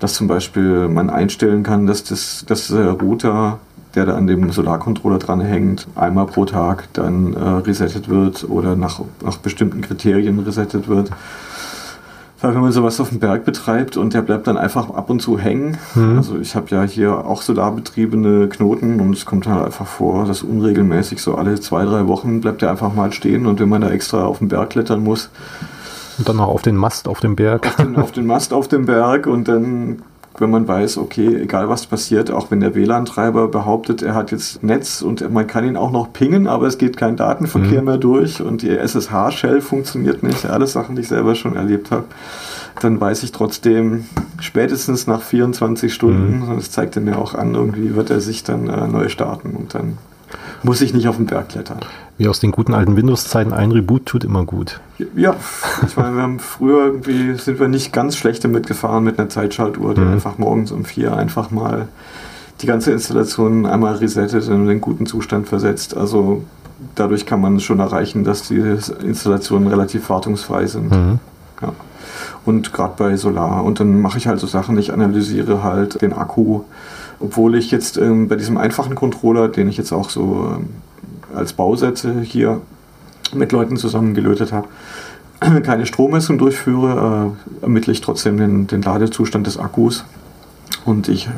dass 0.00 0.14
zum 0.14 0.26
Beispiel 0.26 0.88
man 0.88 1.10
einstellen 1.10 1.62
kann, 1.62 1.86
dass, 1.86 2.04
das, 2.04 2.44
dass 2.46 2.68
der 2.68 2.92
Router, 2.92 3.58
der 3.94 4.06
da 4.06 4.14
an 4.14 4.26
dem 4.26 4.50
Solarcontroller 4.50 5.18
dran 5.18 5.40
hängt, 5.40 5.86
einmal 5.94 6.26
pro 6.26 6.44
Tag 6.44 6.88
dann 6.92 7.34
äh, 7.34 7.38
resettet 7.38 8.08
wird 8.08 8.48
oder 8.48 8.76
nach, 8.76 9.00
nach 9.24 9.36
bestimmten 9.38 9.80
Kriterien 9.80 10.38
resettet 10.40 10.88
wird. 10.88 11.10
Weil 12.42 12.54
wenn 12.54 12.62
man 12.62 12.72
sowas 12.72 12.98
auf 13.00 13.10
dem 13.10 13.18
Berg 13.18 13.44
betreibt 13.44 13.98
und 13.98 14.14
der 14.14 14.22
bleibt 14.22 14.46
dann 14.46 14.56
einfach 14.56 14.88
ab 14.88 15.10
und 15.10 15.20
zu 15.20 15.38
hängen, 15.38 15.76
mhm. 15.94 16.16
also 16.16 16.38
ich 16.38 16.54
habe 16.54 16.68
ja 16.70 16.84
hier 16.84 17.26
auch 17.26 17.42
solarbetriebene 17.42 18.48
Knoten 18.48 19.00
und 19.00 19.14
es 19.14 19.26
kommt 19.26 19.46
halt 19.46 19.66
einfach 19.66 19.86
vor, 19.86 20.24
dass 20.24 20.42
unregelmäßig 20.42 21.20
so 21.20 21.34
alle 21.34 21.60
zwei, 21.60 21.84
drei 21.84 22.06
Wochen 22.06 22.40
bleibt 22.40 22.62
der 22.62 22.70
einfach 22.70 22.94
mal 22.94 23.12
stehen 23.12 23.46
und 23.46 23.60
wenn 23.60 23.68
man 23.68 23.82
da 23.82 23.90
extra 23.90 24.24
auf 24.24 24.38
den 24.38 24.48
Berg 24.48 24.70
klettern 24.70 25.04
muss, 25.04 25.28
und 26.20 26.28
dann 26.28 26.36
noch 26.36 26.48
auf 26.48 26.60
den 26.60 26.76
Mast 26.76 27.08
auf 27.08 27.20
dem 27.20 27.34
Berg. 27.34 27.66
Auf 27.66 27.76
den, 27.76 27.96
auf 27.96 28.12
den 28.12 28.26
Mast 28.26 28.52
auf 28.52 28.68
dem 28.68 28.84
Berg 28.84 29.26
und 29.26 29.48
dann 29.48 30.02
wenn 30.38 30.50
man 30.50 30.66
weiß, 30.66 30.98
okay, 30.98 31.42
egal 31.42 31.68
was 31.68 31.86
passiert, 31.86 32.30
auch 32.30 32.50
wenn 32.50 32.60
der 32.60 32.74
WLAN-Treiber 32.74 33.48
behauptet, 33.48 34.02
er 34.02 34.14
hat 34.14 34.30
jetzt 34.30 34.62
Netz 34.62 35.02
und 35.02 35.28
man 35.32 35.46
kann 35.46 35.66
ihn 35.66 35.76
auch 35.76 35.90
noch 35.90 36.12
pingen, 36.12 36.46
aber 36.46 36.66
es 36.66 36.78
geht 36.78 36.96
kein 36.96 37.16
Datenverkehr 37.16 37.80
mhm. 37.80 37.86
mehr 37.86 37.98
durch 37.98 38.40
und 38.40 38.62
die 38.62 38.70
SSH-Shell 38.70 39.60
funktioniert 39.60 40.22
nicht, 40.22 40.46
alles 40.46 40.72
Sachen, 40.72 40.94
die 40.94 41.02
ich 41.02 41.08
selber 41.08 41.34
schon 41.34 41.56
erlebt 41.56 41.90
habe, 41.90 42.04
dann 42.80 43.00
weiß 43.00 43.22
ich 43.24 43.32
trotzdem 43.32 44.06
spätestens 44.40 45.06
nach 45.06 45.22
24 45.22 45.92
Stunden, 45.92 46.46
mhm. 46.46 46.56
das 46.56 46.70
zeigt 46.70 46.96
er 46.96 47.02
mir 47.02 47.18
auch 47.18 47.34
an, 47.34 47.54
irgendwie 47.54 47.94
wird 47.96 48.10
er 48.10 48.20
sich 48.20 48.44
dann 48.44 48.68
äh, 48.68 48.86
neu 48.86 49.08
starten 49.08 49.50
und 49.56 49.74
dann 49.74 49.98
muss 50.62 50.80
ich 50.80 50.92
nicht 50.92 51.08
auf 51.08 51.16
den 51.16 51.26
Berg 51.26 51.48
klettern. 51.50 51.80
Wie 52.18 52.28
aus 52.28 52.40
den 52.40 52.50
guten 52.52 52.74
alten 52.74 52.96
Windows-Zeiten, 52.96 53.52
ein 53.52 53.72
Reboot 53.72 54.06
tut 54.06 54.24
immer 54.24 54.44
gut. 54.44 54.80
Ja, 55.16 55.36
ich 55.86 55.96
meine, 55.96 56.16
wir 56.16 56.22
haben 56.22 56.38
früher 56.38 56.86
irgendwie, 56.86 57.34
sind 57.34 57.58
wir 57.58 57.68
nicht 57.68 57.92
ganz 57.92 58.16
schlecht 58.16 58.44
damit 58.44 58.66
gefahren 58.66 59.04
mit 59.04 59.18
einer 59.18 59.28
Zeitschaltuhr, 59.28 59.94
die 59.94 60.02
mhm. 60.02 60.12
einfach 60.12 60.38
morgens 60.38 60.70
um 60.72 60.84
vier 60.84 61.16
einfach 61.16 61.50
mal 61.50 61.88
die 62.60 62.66
ganze 62.66 62.92
Installation 62.92 63.64
einmal 63.64 63.94
resettet 63.96 64.46
und 64.48 64.62
in 64.62 64.66
den 64.66 64.80
guten 64.80 65.06
Zustand 65.06 65.48
versetzt. 65.48 65.96
Also 65.96 66.44
dadurch 66.94 67.26
kann 67.26 67.40
man 67.40 67.60
schon 67.60 67.80
erreichen, 67.80 68.24
dass 68.24 68.48
die 68.48 68.58
Installationen 69.02 69.68
relativ 69.68 70.10
wartungsfrei 70.10 70.66
sind. 70.66 70.90
Mhm. 70.90 71.18
Ja. 71.62 71.72
Und 72.44 72.72
gerade 72.72 72.94
bei 72.96 73.16
Solar. 73.16 73.64
Und 73.64 73.80
dann 73.80 74.00
mache 74.00 74.18
ich 74.18 74.26
halt 74.26 74.40
so 74.40 74.46
Sachen, 74.46 74.78
ich 74.78 74.92
analysiere 74.92 75.62
halt 75.62 76.00
den 76.02 76.12
Akku, 76.12 76.62
obwohl 77.20 77.54
ich 77.54 77.70
jetzt 77.70 77.98
ähm, 77.98 78.28
bei 78.28 78.36
diesem 78.36 78.56
einfachen 78.56 78.94
Controller, 78.94 79.48
den 79.48 79.68
ich 79.68 79.76
jetzt 79.76 79.92
auch 79.92 80.10
so 80.10 80.56
ähm, 80.56 80.70
als 81.34 81.52
Bausätze 81.52 82.20
hier 82.20 82.60
mit 83.34 83.52
Leuten 83.52 83.76
zusammengelötet 83.76 84.52
habe, 84.52 84.68
keine 85.62 85.86
Strommessung 85.86 86.38
durchführe, 86.38 87.34
äh, 87.60 87.62
ermittle 87.62 87.92
ich 87.92 88.00
trotzdem 88.00 88.38
den, 88.38 88.66
den 88.66 88.82
Ladezustand 88.82 89.46
des 89.46 89.58
Akkus. 89.58 90.04
Und 90.84 91.08
ich 91.08 91.26
äh, 91.26 91.30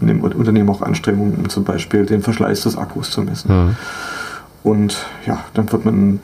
nehm, 0.00 0.22
unternehme 0.22 0.70
auch 0.70 0.80
Anstrengungen, 0.80 1.36
um 1.36 1.48
zum 1.48 1.64
Beispiel 1.64 2.06
den 2.06 2.22
Verschleiß 2.22 2.62
des 2.62 2.76
Akkus 2.76 3.10
zu 3.10 3.22
messen. 3.22 3.52
Mhm. 3.52 3.76
Und 4.62 5.06
ja, 5.26 5.44
dann 5.54 5.70
wird 5.70 5.84
man 5.84 6.20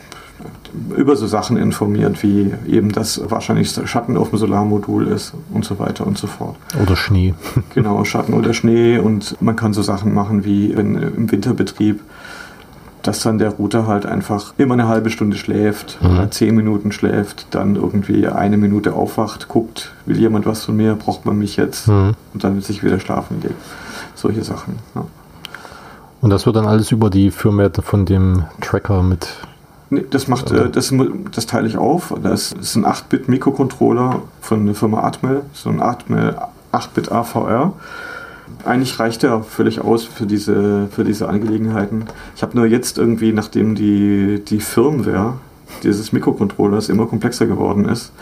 über 0.97 1.17
so 1.17 1.27
Sachen 1.27 1.57
informiert, 1.57 2.23
wie 2.23 2.53
eben 2.69 2.93
das 2.93 3.21
wahrscheinlich 3.31 3.73
Schatten 3.85 4.17
auf 4.17 4.31
dem 4.31 4.39
Solarmodul 4.39 5.07
ist 5.09 5.35
und 5.53 5.65
so 5.65 5.79
weiter 5.79 6.07
und 6.07 6.19
so 6.19 6.27
fort. 6.27 6.57
Oder 6.81 6.97
Schnee. 6.97 7.35
Genau, 7.75 8.05
Schatten 8.05 8.35
oder 8.35 8.53
Schnee 8.53 8.99
und 8.99 9.41
man 9.41 9.57
kann 9.57 9.73
so 9.73 9.83
Sachen 9.83 10.13
machen 10.13 10.45
wie 10.45 10.77
wenn 10.77 10.97
im 10.97 11.31
Winterbetrieb 11.31 12.01
dass 13.03 13.21
dann 13.21 13.39
der 13.39 13.51
Router 13.51 13.87
halt 13.87 14.07
einfach 14.07 14.55
immer 14.59 14.75
eine 14.75 14.87
halbe 14.87 15.11
Stunde 15.11 15.37
schläft 15.37 15.99
mhm. 16.03 16.31
zehn 16.31 16.55
Minuten 16.55 16.93
schläft, 16.93 17.49
dann 17.51 17.77
irgendwie 17.77 18.29
eine 18.29 18.57
Minute 18.57 18.95
aufwacht, 18.95 19.49
guckt, 19.49 19.93
will 20.07 20.19
jemand 20.19 20.47
was 20.47 20.65
von 20.65 20.77
mir, 20.77 20.95
braucht 20.95 21.27
man 21.27 21.37
mich 21.37 21.57
jetzt 21.57 21.89
mhm. 21.89 22.15
und 22.33 22.45
dann 22.45 22.61
sich 22.61 22.85
wieder 22.85 23.01
schlafen 23.01 23.41
legt. 23.43 23.57
Solche 24.15 24.45
Sachen. 24.45 24.79
Ja. 24.95 25.05
Und 26.21 26.31
das 26.31 26.47
wird 26.47 26.55
dann 26.55 26.67
alles 26.67 26.93
über 26.93 27.11
die 27.11 27.33
Firmware 27.33 27.83
von 27.83 28.07
dem 28.07 28.45
Tracker 28.61 29.03
mit 29.03 29.29
Nee, 29.93 30.07
das 30.09 30.27
macht, 30.27 30.51
äh, 30.51 30.71
das, 30.71 30.91
das 31.35 31.45
teile 31.45 31.69
ich 31.69 31.77
auf. 31.77 32.15
Das 32.23 32.53
ist 32.53 32.77
ein 32.77 32.87
8-Bit 32.87 33.29
Mikrocontroller 33.29 34.23
von 34.41 34.65
der 34.65 34.75
Firma 34.75 35.03
Atmel, 35.03 35.43
so 35.53 35.69
ein 35.69 35.83
Atmel 35.83 36.35
8-Bit 36.73 37.13
AVR. 37.13 37.75
Eigentlich 38.65 38.99
reicht 38.99 39.23
er 39.23 39.43
völlig 39.43 39.83
aus 39.83 40.05
für 40.05 40.25
diese, 40.25 40.89
für 40.91 41.05
diese 41.05 41.29
Angelegenheiten. 41.29 42.07
Ich 42.35 42.43
habe 42.43 42.57
nur 42.57 42.65
jetzt 42.65 42.97
irgendwie, 42.97 43.35
nachdem 43.35 43.75
die, 43.75 44.43
die 44.43 44.61
Firmware 44.61 45.35
dieses 45.83 46.11
Mikrocontrollers 46.11 46.89
immer 46.89 47.05
komplexer 47.05 47.45
geworden 47.45 47.85
ist, 47.85 48.13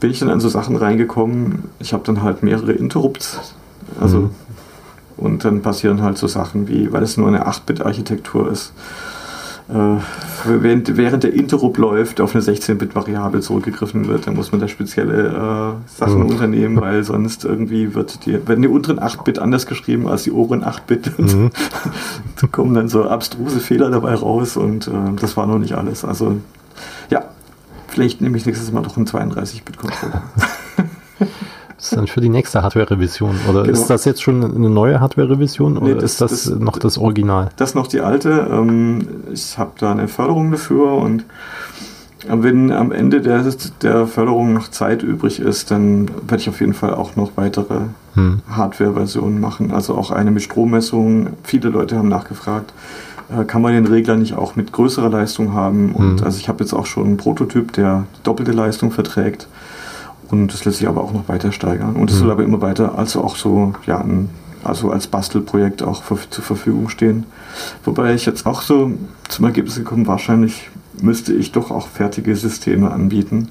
bin 0.00 0.10
ich 0.10 0.20
dann 0.20 0.30
an 0.30 0.40
so 0.40 0.48
Sachen 0.48 0.74
reingekommen. 0.76 1.64
Ich 1.80 1.92
habe 1.92 2.02
dann 2.06 2.22
halt 2.22 2.42
mehrere 2.42 2.72
Interrupts. 2.72 3.52
Also, 4.00 4.20
mhm. 4.20 4.30
Und 5.18 5.44
dann 5.44 5.60
passieren 5.60 6.00
halt 6.00 6.16
so 6.16 6.26
Sachen 6.26 6.66
wie, 6.66 6.90
weil 6.94 7.02
es 7.02 7.18
nur 7.18 7.28
eine 7.28 7.46
8-Bit-Architektur 7.46 8.50
ist, 8.50 8.72
während, 9.72 10.96
während 10.96 11.22
der 11.22 11.32
Interrupt 11.32 11.78
läuft, 11.78 12.20
auf 12.20 12.34
eine 12.34 12.42
16-Bit-Variable 12.42 13.40
zurückgegriffen 13.40 14.08
wird, 14.08 14.26
dann 14.26 14.34
muss 14.34 14.52
man 14.52 14.60
da 14.60 14.68
spezielle 14.68 15.28
äh, 15.28 15.90
Sachen 15.98 16.24
mhm. 16.24 16.30
unternehmen, 16.30 16.80
weil 16.80 17.04
sonst 17.04 17.44
irgendwie 17.44 17.94
wird 17.94 18.26
die, 18.26 18.46
werden 18.46 18.62
die 18.62 18.68
unteren 18.68 18.98
8-Bit 18.98 19.38
anders 19.38 19.66
geschrieben 19.66 20.08
als 20.08 20.24
die 20.24 20.32
oberen 20.32 20.64
8-Bit. 20.64 21.18
Mhm. 21.18 21.50
da 22.40 22.46
kommen 22.46 22.74
dann 22.74 22.88
so 22.88 23.04
abstruse 23.04 23.60
Fehler 23.60 23.90
dabei 23.90 24.14
raus 24.14 24.56
und 24.56 24.88
äh, 24.88 24.90
das 25.20 25.36
war 25.36 25.46
noch 25.46 25.58
nicht 25.58 25.74
alles. 25.74 26.04
Also 26.04 26.36
ja, 27.10 27.24
vielleicht 27.88 28.20
nehme 28.20 28.36
ich 28.36 28.46
nächstes 28.46 28.72
Mal 28.72 28.82
doch 28.82 28.96
einen 28.96 29.06
32-Bit-Controller. 29.06 30.22
Das 31.80 31.92
ist 31.92 31.96
dann 31.96 32.08
für 32.08 32.20
die 32.20 32.28
nächste 32.28 32.62
Hardware-Revision. 32.62 33.40
Oder 33.48 33.62
genau. 33.62 33.72
ist 33.72 33.88
das 33.88 34.04
jetzt 34.04 34.22
schon 34.22 34.44
eine 34.44 34.68
neue 34.68 35.00
Hardware-Revision 35.00 35.78
oder 35.78 35.94
nee, 35.94 35.94
das, 35.94 36.12
ist 36.12 36.20
das, 36.20 36.44
das, 36.44 36.58
noch 36.58 36.78
das 36.78 36.98
Original? 36.98 37.48
Das 37.56 37.70
ist 37.70 37.74
noch 37.74 37.86
die 37.86 38.00
alte. 38.00 38.48
Ähm, 38.52 39.06
ich 39.32 39.56
habe 39.56 39.70
da 39.78 39.92
eine 39.92 40.06
Förderung 40.06 40.50
dafür 40.50 40.92
und 40.92 41.24
wenn 42.28 42.70
am 42.70 42.92
Ende 42.92 43.22
der, 43.22 43.42
der 43.80 44.06
Förderung 44.06 44.52
noch 44.52 44.68
Zeit 44.68 45.02
übrig 45.02 45.40
ist, 45.40 45.70
dann 45.70 46.10
werde 46.28 46.42
ich 46.42 46.50
auf 46.50 46.60
jeden 46.60 46.74
Fall 46.74 46.92
auch 46.92 47.16
noch 47.16 47.32
weitere 47.36 47.80
hm. 48.12 48.40
Hardware-Versionen 48.50 49.40
machen. 49.40 49.70
Also 49.72 49.94
auch 49.94 50.10
eine 50.10 50.30
mit 50.30 50.42
Strommessung. 50.42 51.28
Viele 51.44 51.70
Leute 51.70 51.96
haben 51.96 52.08
nachgefragt, 52.08 52.74
äh, 53.34 53.44
kann 53.44 53.62
man 53.62 53.72
den 53.72 53.86
Regler 53.86 54.16
nicht 54.16 54.34
auch 54.34 54.54
mit 54.54 54.70
größerer 54.70 55.08
Leistung 55.08 55.54
haben? 55.54 55.92
Und 55.92 56.18
hm. 56.18 56.26
also 56.26 56.36
ich 56.36 56.50
habe 56.50 56.62
jetzt 56.62 56.74
auch 56.74 56.84
schon 56.84 57.06
einen 57.06 57.16
Prototyp, 57.16 57.72
der 57.72 58.04
doppelte 58.22 58.52
Leistung 58.52 58.90
verträgt. 58.90 59.48
Und 60.30 60.52
das 60.52 60.64
lässt 60.64 60.78
sich 60.78 60.88
aber 60.88 61.02
auch 61.02 61.12
noch 61.12 61.28
weiter 61.28 61.52
steigern. 61.52 61.96
Und 61.96 62.10
es 62.10 62.16
mhm. 62.16 62.20
soll 62.20 62.30
aber 62.30 62.44
immer 62.44 62.60
weiter, 62.60 62.98
also 62.98 63.22
auch 63.22 63.36
so, 63.36 63.74
ja, 63.86 64.04
also 64.62 64.90
als 64.90 65.06
Bastelprojekt 65.06 65.82
auch 65.82 66.02
zur 66.04 66.44
Verfügung 66.44 66.88
stehen. 66.88 67.24
Wobei 67.84 68.14
ich 68.14 68.26
jetzt 68.26 68.46
auch 68.46 68.62
so 68.62 68.92
zum 69.28 69.44
Ergebnis 69.44 69.76
gekommen, 69.76 70.06
wahrscheinlich 70.06 70.70
müsste 71.00 71.32
ich 71.32 71.52
doch 71.52 71.70
auch 71.70 71.88
fertige 71.88 72.36
Systeme 72.36 72.90
anbieten, 72.90 73.48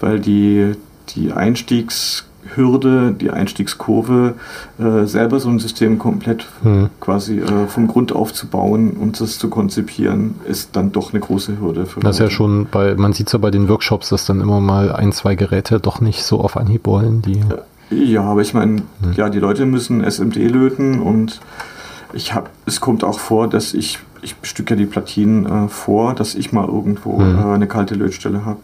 weil 0.00 0.20
die, 0.20 0.72
die 1.14 1.32
Einstiegs- 1.32 2.24
Hürde, 2.54 3.12
die 3.12 3.30
Einstiegskurve, 3.30 4.34
äh, 4.78 5.06
selber 5.06 5.40
so 5.40 5.48
ein 5.48 5.58
System 5.58 5.98
komplett 5.98 6.46
mhm. 6.62 6.90
quasi 7.00 7.38
äh, 7.38 7.66
vom 7.66 7.86
Grund 7.86 8.12
auf 8.12 8.32
zu 8.32 8.46
bauen 8.46 8.92
und 8.92 9.20
das 9.20 9.38
zu 9.38 9.48
konzipieren, 9.48 10.36
ist 10.46 10.76
dann 10.76 10.92
doch 10.92 11.12
eine 11.12 11.20
große 11.20 11.60
Hürde. 11.60 11.86
Für 11.86 12.00
das 12.00 12.16
ist 12.16 12.20
ja 12.20 12.30
schon 12.30 12.66
bei, 12.70 12.94
man 12.94 13.12
sieht 13.12 13.28
es 13.28 13.32
ja 13.32 13.38
bei 13.38 13.50
den 13.50 13.68
Workshops, 13.68 14.08
dass 14.08 14.24
dann 14.24 14.40
immer 14.40 14.60
mal 14.60 14.92
ein, 14.92 15.12
zwei 15.12 15.34
Geräte 15.34 15.80
doch 15.80 16.00
nicht 16.00 16.22
so 16.22 16.40
auf 16.40 16.56
Anhieb 16.56 16.86
wollen, 16.86 17.22
die. 17.22 17.42
Ja, 17.90 18.22
aber 18.22 18.40
ich 18.40 18.54
meine, 18.54 18.72
mhm. 18.72 19.12
ja, 19.16 19.28
die 19.28 19.40
Leute 19.40 19.66
müssen 19.66 20.02
SMD 20.08 20.36
löten 20.36 21.00
und 21.00 21.40
ich 22.12 22.34
habe, 22.34 22.48
es 22.66 22.80
kommt 22.80 23.04
auch 23.04 23.18
vor, 23.18 23.48
dass 23.48 23.74
ich, 23.74 23.98
ich 24.22 24.36
bestücke 24.36 24.74
ja 24.74 24.78
die 24.78 24.86
Platinen 24.86 25.46
äh, 25.46 25.68
vor, 25.68 26.14
dass 26.14 26.34
ich 26.34 26.52
mal 26.52 26.66
irgendwo 26.66 27.18
mhm. 27.18 27.38
eine 27.50 27.66
kalte 27.66 27.94
Lötstelle 27.94 28.44
habe. 28.44 28.58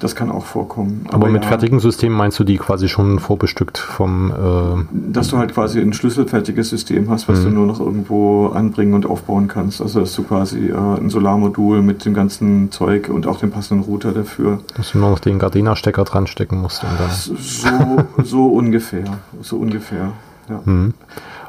Das 0.00 0.14
kann 0.14 0.30
auch 0.30 0.44
vorkommen. 0.44 1.04
Aber, 1.08 1.16
Aber 1.16 1.28
mit 1.28 1.42
ja, 1.42 1.48
fertigen 1.48 1.80
Systemen 1.80 2.16
meinst 2.16 2.38
du 2.38 2.44
die 2.44 2.56
quasi 2.56 2.88
schon 2.88 3.18
vorbestückt 3.18 3.78
vom. 3.78 4.30
Äh 4.30 5.12
dass 5.12 5.28
du 5.28 5.38
halt 5.38 5.54
quasi 5.54 5.80
ein 5.80 5.92
schlüsselfertiges 5.92 6.68
System 6.68 7.10
hast, 7.10 7.28
was 7.28 7.40
mhm. 7.40 7.44
du 7.44 7.50
nur 7.50 7.66
noch 7.66 7.80
irgendwo 7.80 8.46
anbringen 8.46 8.94
und 8.94 9.06
aufbauen 9.06 9.48
kannst. 9.48 9.80
Also 9.80 10.00
dass 10.00 10.14
du 10.14 10.22
quasi 10.22 10.68
äh, 10.68 10.74
ein 10.74 11.10
Solarmodul 11.10 11.82
mit 11.82 12.04
dem 12.04 12.14
ganzen 12.14 12.70
Zeug 12.70 13.08
und 13.08 13.26
auch 13.26 13.40
dem 13.40 13.50
passenden 13.50 13.84
Router 13.84 14.12
dafür. 14.12 14.60
Dass 14.76 14.92
du 14.92 14.98
nur 14.98 15.10
noch 15.10 15.18
den 15.18 15.38
Gardena-Stecker 15.38 16.04
dran 16.04 16.28
stecken 16.28 16.60
musst. 16.60 16.84
Und 16.84 16.90
dann 16.98 17.10
so, 17.10 18.22
so 18.22 18.46
ungefähr. 18.54 19.18
So 19.42 19.56
ungefähr. 19.56 20.12
Ja. 20.48 20.60
Mhm. 20.64 20.94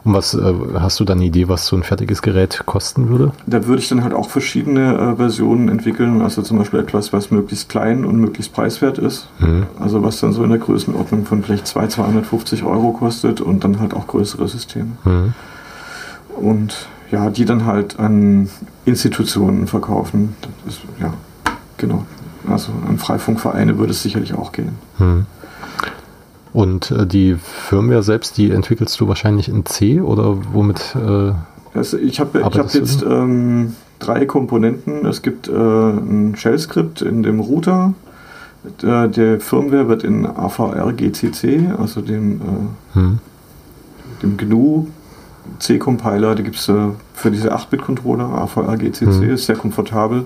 Und 0.04 0.14
was 0.14 0.34
äh, 0.34 0.54
hast 0.80 1.00
du 1.00 1.06
dann 1.06 1.18
eine 1.18 1.28
Idee, 1.28 1.50
was 1.50 1.68
so 1.68 1.76
ein 1.76 1.84
fertiges 1.84 2.22
Gerät 2.22 2.64
kosten 2.66 3.10
würde? 3.10 3.32
Da 3.46 3.66
würde 3.66 3.82
ich 3.82 3.90
dann 3.90 4.04
halt 4.04 4.14
auch 4.14 4.30
verschiedene 4.30 4.96
äh, 4.96 5.16
Versionen 5.16 5.70
entwickeln. 5.70 6.22
Also 6.22 6.42
zum 6.42 6.58
Beispiel 6.58 6.80
etwas, 6.80 7.12
was 7.14 7.32
möglichst 7.32 7.70
klein 7.70 8.06
und 8.06 8.18
möglichst 8.18 8.54
preiswert 8.54 8.98
ist. 8.98 9.28
Mhm. 9.40 9.68
Also 9.80 10.04
was 10.04 10.20
dann 10.20 10.34
so 10.34 10.44
in 10.44 10.50
der 10.50 10.60
Größenordnung 10.60 11.26
von 11.26 11.44
vielleicht 11.44 11.68
200, 11.68 11.92
250 11.92 12.64
Euro 12.64 12.92
kostet 12.92 13.42
und 13.42 13.64
dann 13.64 13.80
halt 13.80 13.94
auch 13.94 14.08
größere 14.08 14.48
Systeme. 14.48 14.92
Mhm. 15.04 15.34
Und 16.36 16.88
ja, 17.12 17.30
die 17.30 17.46
dann 17.46 17.66
halt 17.66 18.00
an 18.00 18.50
Institutionen 18.86 19.68
verkaufen. 19.68 20.36
Das 20.66 20.76
ist, 20.76 20.82
ja, 21.02 21.14
genau. 21.78 22.06
Also 22.48 22.72
an 22.88 22.98
Freifunkvereine 22.98 23.78
würde 23.78 23.92
es 23.92 24.02
sicherlich 24.02 24.34
auch 24.34 24.52
gehen. 24.52 24.76
Mhm. 24.98 25.26
Und 26.54 26.92
äh, 26.92 27.06
die 27.06 27.36
Firmware 27.36 28.04
selbst, 28.04 28.38
die 28.38 28.52
entwickelst 28.52 29.00
du 29.00 29.08
wahrscheinlich 29.08 29.50
in 29.50 29.66
C 29.66 30.02
oder 30.02 30.38
womit? 30.54 30.96
Äh, 30.96 31.34
also 31.74 31.98
ich 31.98 32.20
habe 32.20 32.44
hab 32.44 32.74
jetzt 32.74 33.04
ähm, 33.04 33.76
drei 34.00 34.26
Komponenten. 34.26 35.06
Es 35.06 35.22
gibt 35.22 35.48
äh, 35.48 35.52
ein 35.52 36.36
Shell-Skript 36.36 37.02
in 37.02 37.24
dem 37.24 37.40
Router. 37.40 37.94
Der, 38.82 39.08
der 39.08 39.40
Firmware 39.40 39.88
wird 39.88 40.04
in 40.04 40.26
AVR-GCC, 40.26 41.72
also 41.78 42.02
dem, 42.02 42.42
äh, 42.42 42.96
hm. 42.96 43.20
dem 44.22 44.38
GNU 44.38 44.88
C-Compiler, 45.60 46.36
die 46.36 46.44
gibt 46.44 46.58
es 46.58 46.68
äh, 46.68 46.74
für 47.14 47.32
diese 47.32 47.56
8-Bit-Controller, 47.56 48.26
AVR-GCC, 48.26 49.06
hm. 49.06 49.30
ist 49.32 49.46
sehr 49.46 49.56
komfortabel 49.56 50.26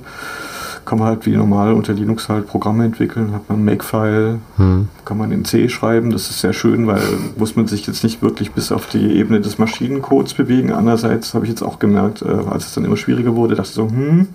kann 0.85 0.99
man 0.99 1.07
halt 1.07 1.25
wie 1.25 1.35
normal 1.35 1.73
unter 1.73 1.93
Linux 1.93 2.29
halt 2.29 2.47
Programme 2.47 2.85
entwickeln, 2.85 3.33
hat 3.33 3.49
man 3.49 3.59
ein 3.59 3.65
Make-File, 3.65 4.39
hm. 4.57 4.87
kann 5.05 5.17
man 5.17 5.31
in 5.31 5.45
C 5.45 5.69
schreiben, 5.69 6.11
das 6.11 6.29
ist 6.29 6.41
sehr 6.41 6.53
schön, 6.53 6.87
weil 6.87 7.01
muss 7.37 7.55
man 7.55 7.67
sich 7.67 7.85
jetzt 7.87 8.03
nicht 8.03 8.21
wirklich 8.21 8.51
bis 8.51 8.71
auf 8.71 8.87
die 8.87 9.17
Ebene 9.17 9.41
des 9.41 9.57
Maschinencodes 9.57 10.33
bewegen. 10.33 10.71
Andererseits 10.71 11.33
habe 11.33 11.45
ich 11.45 11.51
jetzt 11.51 11.61
auch 11.61 11.79
gemerkt, 11.79 12.21
äh, 12.21 12.27
als 12.49 12.67
es 12.67 12.73
dann 12.73 12.85
immer 12.85 12.97
schwieriger 12.97 13.35
wurde, 13.35 13.55
dachte 13.55 13.69
ich 13.69 13.75
so, 13.75 13.87
hm, 13.87 14.27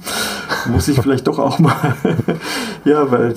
muss 0.71 0.89
ich 0.89 1.01
vielleicht 1.01 1.27
doch 1.27 1.39
auch 1.39 1.59
mal, 1.59 1.95
ja, 2.85 3.11
weil 3.11 3.35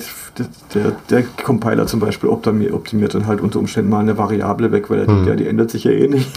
der, 0.74 0.92
der 1.10 1.22
Compiler 1.44 1.86
zum 1.86 2.00
Beispiel 2.00 2.30
optimiert, 2.30 3.14
dann 3.14 3.26
halt 3.26 3.40
unter 3.40 3.58
Umständen 3.58 3.90
mal 3.90 4.00
eine 4.00 4.16
Variable 4.16 4.72
weg, 4.72 4.88
weil 4.90 5.00
er 5.00 5.06
hm. 5.06 5.26
ja, 5.26 5.34
die 5.34 5.46
ändert 5.46 5.70
sich 5.70 5.84
ja 5.84 5.90
eh 5.90 6.08
nicht, 6.08 6.30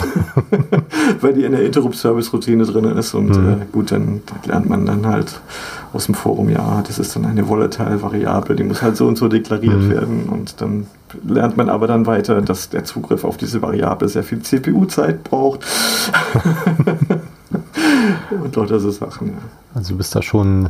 weil 1.22 1.34
die 1.34 1.44
in 1.44 1.54
der 1.54 1.64
Interrupt-Service-Routine 1.64 2.66
drin 2.66 2.86
ist 2.86 3.14
und 3.14 3.36
hm. 3.36 3.50
äh, 3.50 3.66
gut, 3.72 3.92
dann 3.92 4.22
lernt 4.46 4.70
man 4.70 4.86
dann 4.86 5.06
halt 5.08 5.40
aus 5.96 6.06
dem 6.06 6.16
Forum, 6.16 6.50
ja, 6.50 6.84
das 6.86 7.00
ist 7.00 7.16
dann 7.16 7.26
eine 7.26 7.48
Volatile-Variable, 7.48 8.56
die 8.56 8.64
muss 8.64 8.82
halt 8.82 8.98
so 8.98 9.08
und 9.08 9.18
so 9.18 9.28
deklariert 9.28 9.82
mhm. 9.82 9.90
werden 9.90 10.24
und 10.30 10.62
dann 10.62 10.88
lernt 11.24 11.56
man 11.56 11.70
aber 11.70 11.88
dann 11.88 12.06
weiter, 12.06 12.42
dass 12.42 12.70
der 12.70 12.84
Zugriff 12.84 13.24
auf 13.24 13.38
diese 13.38 13.62
Variable 13.62 14.10
sehr 14.10 14.24
viel 14.24 14.42
CPU-Zeit 14.42 15.24
braucht. 15.24 15.66
und 18.44 18.56
lauter 18.56 18.80
so 18.80 18.92
Sachen. 18.92 19.30
Ja. 19.30 19.34
Also 19.74 19.94
du 19.94 19.98
bist 19.98 20.16
da 20.16 20.22
schon 20.22 20.70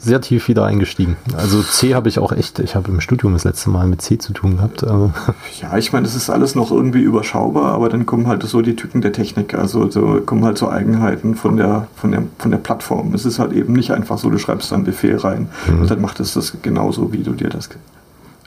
sehr 0.00 0.20
tief 0.20 0.48
wieder 0.48 0.64
eingestiegen. 0.64 1.16
Also 1.36 1.62
C 1.62 1.94
habe 1.94 2.08
ich 2.08 2.18
auch 2.18 2.32
echt, 2.32 2.58
ich 2.58 2.74
habe 2.74 2.90
im 2.90 3.00
Studium 3.00 3.32
das 3.32 3.44
letzte 3.44 3.70
Mal 3.70 3.86
mit 3.86 4.02
C 4.02 4.18
zu 4.18 4.32
tun 4.32 4.56
gehabt. 4.56 4.84
Also. 4.84 5.12
Ja, 5.60 5.76
ich 5.76 5.92
meine, 5.92 6.04
das 6.04 6.14
ist 6.14 6.30
alles 6.30 6.54
noch 6.54 6.70
irgendwie 6.70 7.00
überschaubar, 7.00 7.72
aber 7.72 7.88
dann 7.88 8.06
kommen 8.06 8.26
halt 8.28 8.42
so 8.42 8.62
die 8.62 8.76
Tücken 8.76 9.00
der 9.00 9.12
Technik, 9.12 9.54
also 9.54 9.90
so, 9.90 10.20
kommen 10.24 10.44
halt 10.44 10.58
so 10.58 10.68
Eigenheiten 10.68 11.34
von 11.34 11.56
der, 11.56 11.88
von, 11.96 12.12
der, 12.12 12.22
von 12.38 12.50
der 12.50 12.58
Plattform. 12.58 13.14
Es 13.14 13.24
ist 13.24 13.38
halt 13.38 13.52
eben 13.52 13.72
nicht 13.72 13.90
einfach 13.90 14.18
so, 14.18 14.30
du 14.30 14.38
schreibst 14.38 14.70
da 14.70 14.76
einen 14.76 14.84
Befehl 14.84 15.16
rein 15.16 15.48
mhm. 15.66 15.80
und 15.80 15.90
dann 15.90 16.00
macht 16.00 16.20
es 16.20 16.34
das 16.34 16.54
genauso, 16.62 17.12
wie 17.12 17.22
du 17.22 17.32
dir 17.32 17.48
das 17.48 17.68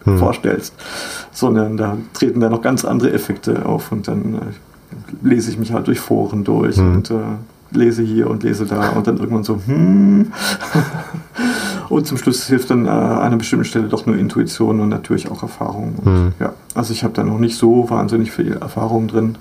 mhm. 0.05 0.17
vorstellst, 0.17 0.73
sondern 1.31 1.75
da 1.77 1.97
treten 2.13 2.39
da 2.39 2.49
noch 2.49 2.61
ganz 2.61 2.85
andere 2.85 3.11
Effekte 3.11 3.65
auf 3.65 3.91
und 3.91 4.07
dann 4.07 4.35
äh, 4.35 5.27
lese 5.27 5.51
ich 5.51 5.57
mich 5.57 5.73
halt 5.73 5.87
durch 5.87 5.99
Foren 5.99 6.43
durch 6.43 6.77
mhm. 6.77 6.95
und 6.95 7.11
äh, 7.11 7.15
lese 7.71 8.03
hier 8.03 8.29
und 8.29 8.43
lese 8.43 8.65
da 8.65 8.89
und 8.89 9.07
dann 9.07 9.17
irgendwann 9.17 9.43
so, 9.43 9.59
hm. 9.65 10.31
und 11.91 12.07
zum 12.07 12.17
Schluss 12.17 12.47
hilft 12.47 12.69
dann 12.69 12.85
äh, 12.85 12.89
an 12.89 13.19
einer 13.19 13.37
bestimmten 13.37 13.65
Stelle 13.65 13.87
doch 13.87 14.05
nur 14.05 14.17
Intuition 14.17 14.79
und 14.79 14.89
natürlich 14.89 15.29
auch 15.29 15.43
Erfahrung. 15.43 15.95
Und, 16.03 16.05
mhm. 16.05 16.33
ja, 16.39 16.53
also 16.73 16.93
ich 16.93 17.03
habe 17.03 17.13
da 17.13 17.23
noch 17.23 17.39
nicht 17.39 17.57
so 17.57 17.89
wahnsinnig 17.89 18.31
viel 18.31 18.53
Erfahrung 18.53 19.07
drin. 19.07 19.37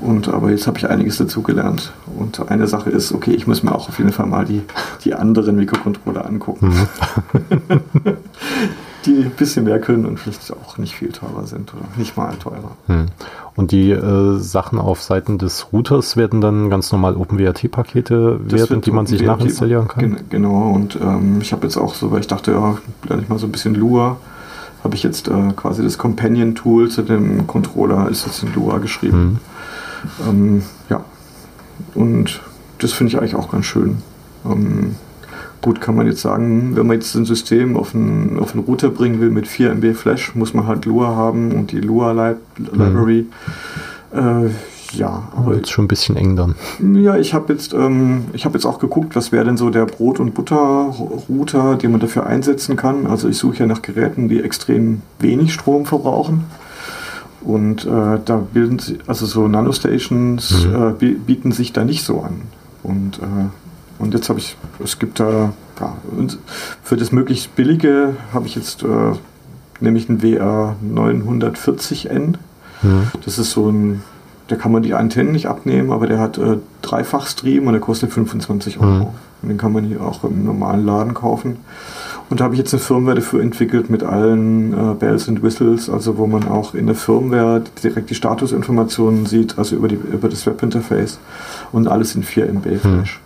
Und 0.00 0.28
aber 0.28 0.50
jetzt 0.50 0.66
habe 0.66 0.76
ich 0.78 0.88
einiges 0.88 1.16
dazu 1.16 1.42
gelernt. 1.42 1.92
Und 2.18 2.50
eine 2.50 2.66
Sache 2.66 2.90
ist, 2.90 3.12
okay, 3.12 3.32
ich 3.32 3.46
muss 3.46 3.62
mir 3.62 3.74
auch 3.74 3.88
auf 3.88 3.98
jeden 3.98 4.12
Fall 4.12 4.26
mal 4.26 4.44
die, 4.44 4.62
die 5.04 5.14
anderen 5.14 5.56
Mikrocontroller 5.56 6.26
angucken. 6.26 6.68
Mhm. 6.68 8.12
die 9.06 9.24
ein 9.24 9.30
bisschen 9.30 9.64
mehr 9.64 9.80
können 9.80 10.06
und 10.06 10.18
vielleicht 10.18 10.52
auch 10.52 10.78
nicht 10.78 10.94
viel 10.94 11.10
teurer 11.10 11.46
sind 11.46 11.72
oder 11.74 11.84
nicht 11.96 12.16
mal 12.16 12.34
teurer. 12.36 12.76
Mhm. 12.86 13.06
Und 13.56 13.70
die 13.70 13.90
äh, 13.90 14.38
Sachen 14.38 14.78
auf 14.78 15.02
Seiten 15.02 15.38
des 15.38 15.72
Routers 15.72 16.16
werden 16.16 16.40
dann 16.40 16.70
ganz 16.70 16.90
normal 16.90 17.16
OpenWRT-Pakete 17.16 18.40
werden, 18.50 18.80
die 18.80 18.90
man 18.90 19.06
sich 19.06 19.22
nachinstallieren 19.22 19.88
kann? 19.88 20.00
Gen 20.00 20.24
genau, 20.28 20.70
und 20.70 20.96
ähm, 20.96 21.38
ich 21.40 21.52
habe 21.52 21.64
jetzt 21.66 21.76
auch 21.76 21.94
so, 21.94 22.10
weil 22.10 22.20
ich 22.20 22.26
dachte, 22.26 22.52
ja, 22.52 22.78
lerne 23.08 23.22
ich 23.22 23.28
mal 23.28 23.38
so 23.38 23.46
ein 23.46 23.52
bisschen 23.52 23.74
Lua, 23.74 24.16
habe 24.82 24.94
ich 24.96 25.02
jetzt 25.02 25.28
äh, 25.28 25.52
quasi 25.54 25.82
das 25.82 25.98
Companion-Tool 25.98 26.90
zu 26.90 27.02
dem 27.02 27.46
Controller, 27.46 28.08
ist 28.08 28.26
jetzt 28.26 28.42
in 28.42 28.52
Lua 28.54 28.78
geschrieben. 28.78 29.40
Mhm. 30.22 30.28
Ähm, 30.28 30.62
ja, 30.90 31.04
und 31.94 32.40
das 32.78 32.92
finde 32.92 33.12
ich 33.12 33.18
eigentlich 33.18 33.34
auch 33.34 33.50
ganz 33.50 33.66
schön. 33.66 33.98
Ähm, 34.44 34.96
Gut, 35.64 35.80
kann 35.80 35.96
man 35.96 36.06
jetzt 36.06 36.20
sagen, 36.20 36.76
wenn 36.76 36.86
man 36.86 36.96
jetzt 36.96 37.14
ein 37.14 37.24
System 37.24 37.78
auf 37.78 37.94
einen, 37.94 38.38
auf 38.38 38.52
einen 38.52 38.64
Router 38.64 38.90
bringen 38.90 39.18
will 39.22 39.30
mit 39.30 39.48
4 39.48 39.70
MB 39.70 39.94
Flash, 39.94 40.34
muss 40.34 40.52
man 40.52 40.66
halt 40.66 40.84
Lua 40.84 41.16
haben 41.16 41.52
und 41.52 41.72
die 41.72 41.80
Lua 41.80 42.12
-Lib 42.12 42.36
Library. 42.58 43.24
Mhm. 44.12 44.46
Äh, 44.46 44.50
ja, 44.92 45.26
aber 45.34 45.56
jetzt 45.56 45.70
schon 45.70 45.86
ein 45.86 45.88
bisschen 45.88 46.18
eng 46.18 46.36
dann. 46.36 46.54
Ja, 47.02 47.16
ich 47.16 47.32
habe 47.32 47.50
jetzt, 47.50 47.72
ähm, 47.72 48.26
hab 48.44 48.52
jetzt 48.52 48.66
auch 48.66 48.78
geguckt, 48.78 49.16
was 49.16 49.32
wäre 49.32 49.46
denn 49.46 49.56
so 49.56 49.70
der 49.70 49.86
Brot- 49.86 50.20
und 50.20 50.34
Butter-Router, 50.34 51.76
den 51.76 51.92
man 51.92 52.00
dafür 52.00 52.26
einsetzen 52.26 52.76
kann. 52.76 53.06
Also 53.06 53.30
ich 53.30 53.38
suche 53.38 53.60
ja 53.60 53.66
nach 53.66 53.80
Geräten, 53.80 54.28
die 54.28 54.42
extrem 54.42 55.00
wenig 55.18 55.54
Strom 55.54 55.86
verbrauchen. 55.86 56.44
Und 57.40 57.86
äh, 57.86 58.18
da 58.22 58.36
bilden 58.52 58.82
also 59.06 59.24
so 59.24 59.48
Nanostations 59.48 60.66
mhm. 60.66 60.94
äh, 61.00 61.14
bieten 61.14 61.52
sich 61.52 61.72
da 61.72 61.86
nicht 61.86 62.04
so 62.04 62.20
an. 62.20 62.42
Und 62.82 63.18
äh, 63.20 63.46
und 63.98 64.14
jetzt 64.14 64.28
habe 64.28 64.38
ich, 64.38 64.56
es 64.82 64.98
gibt 64.98 65.20
da, 65.20 65.52
ja, 65.80 65.96
für 66.82 66.96
das 66.96 67.12
möglichst 67.12 67.54
billige 67.56 68.14
habe 68.32 68.46
ich 68.46 68.54
jetzt 68.54 68.82
äh, 68.82 69.12
nämlich 69.80 70.08
einen 70.08 70.22
WR 70.22 70.76
940N. 70.84 72.34
Mhm. 72.82 73.06
Das 73.24 73.38
ist 73.38 73.52
so 73.52 73.70
ein, 73.70 74.02
da 74.48 74.56
kann 74.56 74.72
man 74.72 74.82
die 74.82 74.94
Antennen 74.94 75.32
nicht 75.32 75.46
abnehmen, 75.46 75.90
aber 75.90 76.06
der 76.06 76.18
hat 76.18 76.38
äh, 76.38 76.58
Dreifach-Stream 76.82 77.66
und 77.66 77.72
der 77.72 77.80
kostet 77.80 78.12
25 78.12 78.80
Euro. 78.80 78.90
Mhm. 78.90 79.06
Und 79.42 79.48
den 79.48 79.58
kann 79.58 79.72
man 79.72 79.84
hier 79.84 80.00
auch 80.00 80.24
im 80.24 80.44
normalen 80.44 80.84
Laden 80.84 81.14
kaufen. 81.14 81.58
Und 82.30 82.40
da 82.40 82.44
habe 82.44 82.54
ich 82.54 82.58
jetzt 82.58 82.72
eine 82.72 82.80
Firmware 82.80 83.16
dafür 83.16 83.42
entwickelt 83.42 83.90
mit 83.90 84.02
allen 84.02 84.72
äh, 84.72 84.94
Bells 84.94 85.28
and 85.28 85.42
Whistles, 85.42 85.90
also 85.90 86.16
wo 86.16 86.26
man 86.26 86.48
auch 86.48 86.74
in 86.74 86.86
der 86.86 86.94
Firmware 86.94 87.62
direkt 87.82 88.08
die 88.08 88.14
Statusinformationen 88.14 89.26
sieht, 89.26 89.58
also 89.58 89.76
über, 89.76 89.88
die, 89.88 89.96
über 89.96 90.28
das 90.28 90.46
Webinterface 90.46 91.18
und 91.72 91.86
alles 91.86 92.14
in 92.14 92.22
4 92.22 92.48
MB 92.48 92.78
Flash. 92.80 93.18
Mhm. 93.18 93.23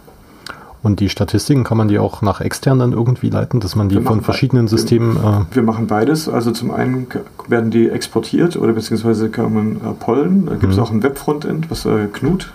Und 0.82 1.00
die 1.00 1.08
Statistiken 1.08 1.64
kann 1.64 1.76
man 1.76 1.88
die 1.88 1.98
auch 1.98 2.22
nach 2.22 2.40
extern 2.40 2.78
dann 2.78 2.92
irgendwie 2.92 3.30
leiten, 3.30 3.60
dass 3.60 3.74
man 3.74 3.88
die 3.88 4.00
von 4.00 4.20
verschiedenen 4.22 4.68
Systemen. 4.68 5.16
Äh 5.16 5.54
wir 5.54 5.62
machen 5.62 5.88
beides. 5.88 6.28
Also 6.28 6.52
zum 6.52 6.70
einen 6.70 7.08
werden 7.48 7.70
die 7.70 7.88
exportiert 7.88 8.56
oder 8.56 8.72
beziehungsweise 8.72 9.28
kann 9.28 9.52
man 9.52 9.76
äh, 9.76 9.94
pollen. 9.98 10.46
Da 10.46 10.54
gibt 10.54 10.72
es 10.72 10.76
mhm. 10.76 10.82
auch 10.82 10.90
ein 10.90 11.02
Webfrontend, 11.02 11.70
was 11.70 11.84
äh, 11.84 12.06
Knut 12.12 12.52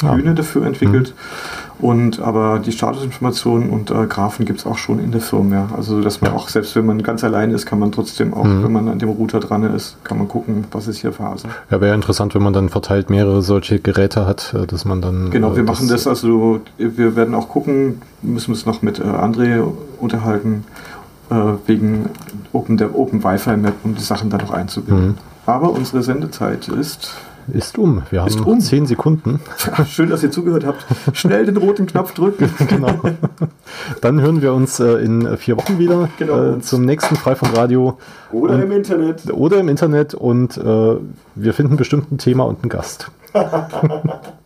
Bühne 0.00 0.24
ja. 0.24 0.32
dafür 0.32 0.64
entwickelt. 0.66 1.14
Mhm. 1.16 1.57
Und 1.80 2.20
aber 2.20 2.58
die 2.58 2.72
Statusinformationen 2.72 3.70
und 3.70 3.90
äh, 3.90 4.06
Graphen 4.06 4.44
gibt 4.44 4.58
es 4.58 4.66
auch 4.66 4.78
schon 4.78 4.98
in 4.98 5.12
der 5.12 5.20
Firmware. 5.20 5.68
Also 5.76 6.00
dass 6.00 6.20
man 6.20 6.32
auch, 6.32 6.48
selbst 6.48 6.74
wenn 6.74 6.84
man 6.84 7.02
ganz 7.02 7.22
allein 7.22 7.52
ist, 7.52 7.66
kann 7.66 7.78
man 7.78 7.92
trotzdem 7.92 8.34
auch, 8.34 8.44
mhm. 8.44 8.64
wenn 8.64 8.72
man 8.72 8.88
an 8.88 8.98
dem 8.98 9.08
Router 9.10 9.38
dran 9.38 9.62
ist, 9.62 9.96
kann 10.02 10.18
man 10.18 10.26
gucken, 10.26 10.64
was 10.72 10.88
ist 10.88 10.98
hier 10.98 11.12
Phase. 11.12 11.48
Ja, 11.70 11.80
wäre 11.80 11.94
interessant, 11.94 12.34
wenn 12.34 12.42
man 12.42 12.52
dann 12.52 12.68
verteilt 12.68 13.10
mehrere 13.10 13.42
solche 13.42 13.78
Geräte 13.78 14.26
hat, 14.26 14.54
äh, 14.54 14.66
dass 14.66 14.84
man 14.84 15.00
dann. 15.00 15.30
Genau, 15.30 15.54
wir 15.54 15.62
äh, 15.62 15.66
machen 15.66 15.88
das, 15.88 16.08
also 16.08 16.60
wir 16.78 17.14
werden 17.14 17.34
auch 17.34 17.48
gucken, 17.48 18.02
müssen 18.22 18.50
uns 18.50 18.66
noch 18.66 18.82
mit 18.82 18.98
äh, 18.98 19.02
André 19.02 19.62
unterhalten, 20.00 20.64
äh, 21.30 21.34
wegen 21.66 22.10
Open, 22.52 22.76
der 22.76 22.98
Open 22.98 23.22
Wi-Fi 23.22 23.56
Map, 23.56 23.74
um 23.84 23.94
die 23.94 24.02
Sachen 24.02 24.30
dann 24.30 24.40
noch 24.40 24.50
einzubinden. 24.50 25.06
Mhm. 25.08 25.14
Aber 25.46 25.70
unsere 25.70 26.02
Sendezeit 26.02 26.68
ist 26.68 27.14
ist 27.52 27.78
um. 27.78 28.02
Wir 28.10 28.22
haben 28.22 28.40
um. 28.44 28.60
zehn 28.60 28.86
Sekunden. 28.86 29.40
schön, 29.86 30.10
dass 30.10 30.22
ihr 30.22 30.30
zugehört 30.30 30.66
habt. 30.66 30.84
Schnell 31.12 31.46
den 31.46 31.56
roten 31.56 31.86
Knopf 31.86 32.14
drücken. 32.14 32.50
genau. 32.68 33.00
Dann 34.00 34.20
hören 34.20 34.42
wir 34.42 34.52
uns 34.52 34.80
äh, 34.80 35.04
in 35.04 35.36
vier 35.36 35.56
Wochen 35.56 35.78
wieder 35.78 36.08
genau. 36.18 36.54
äh, 36.54 36.60
zum 36.60 36.84
nächsten 36.84 37.16
Freifunk 37.16 37.56
Radio. 37.56 37.98
Oder 38.32 38.54
und, 38.54 38.62
im 38.62 38.72
Internet. 38.72 39.32
Oder 39.32 39.58
im 39.58 39.68
Internet 39.68 40.14
und 40.14 40.56
äh, 40.56 40.96
wir 41.34 41.54
finden 41.54 41.76
bestimmt 41.76 42.12
ein 42.12 42.18
Thema 42.18 42.44
und 42.44 42.62
einen 42.62 42.70
Gast. 42.70 43.10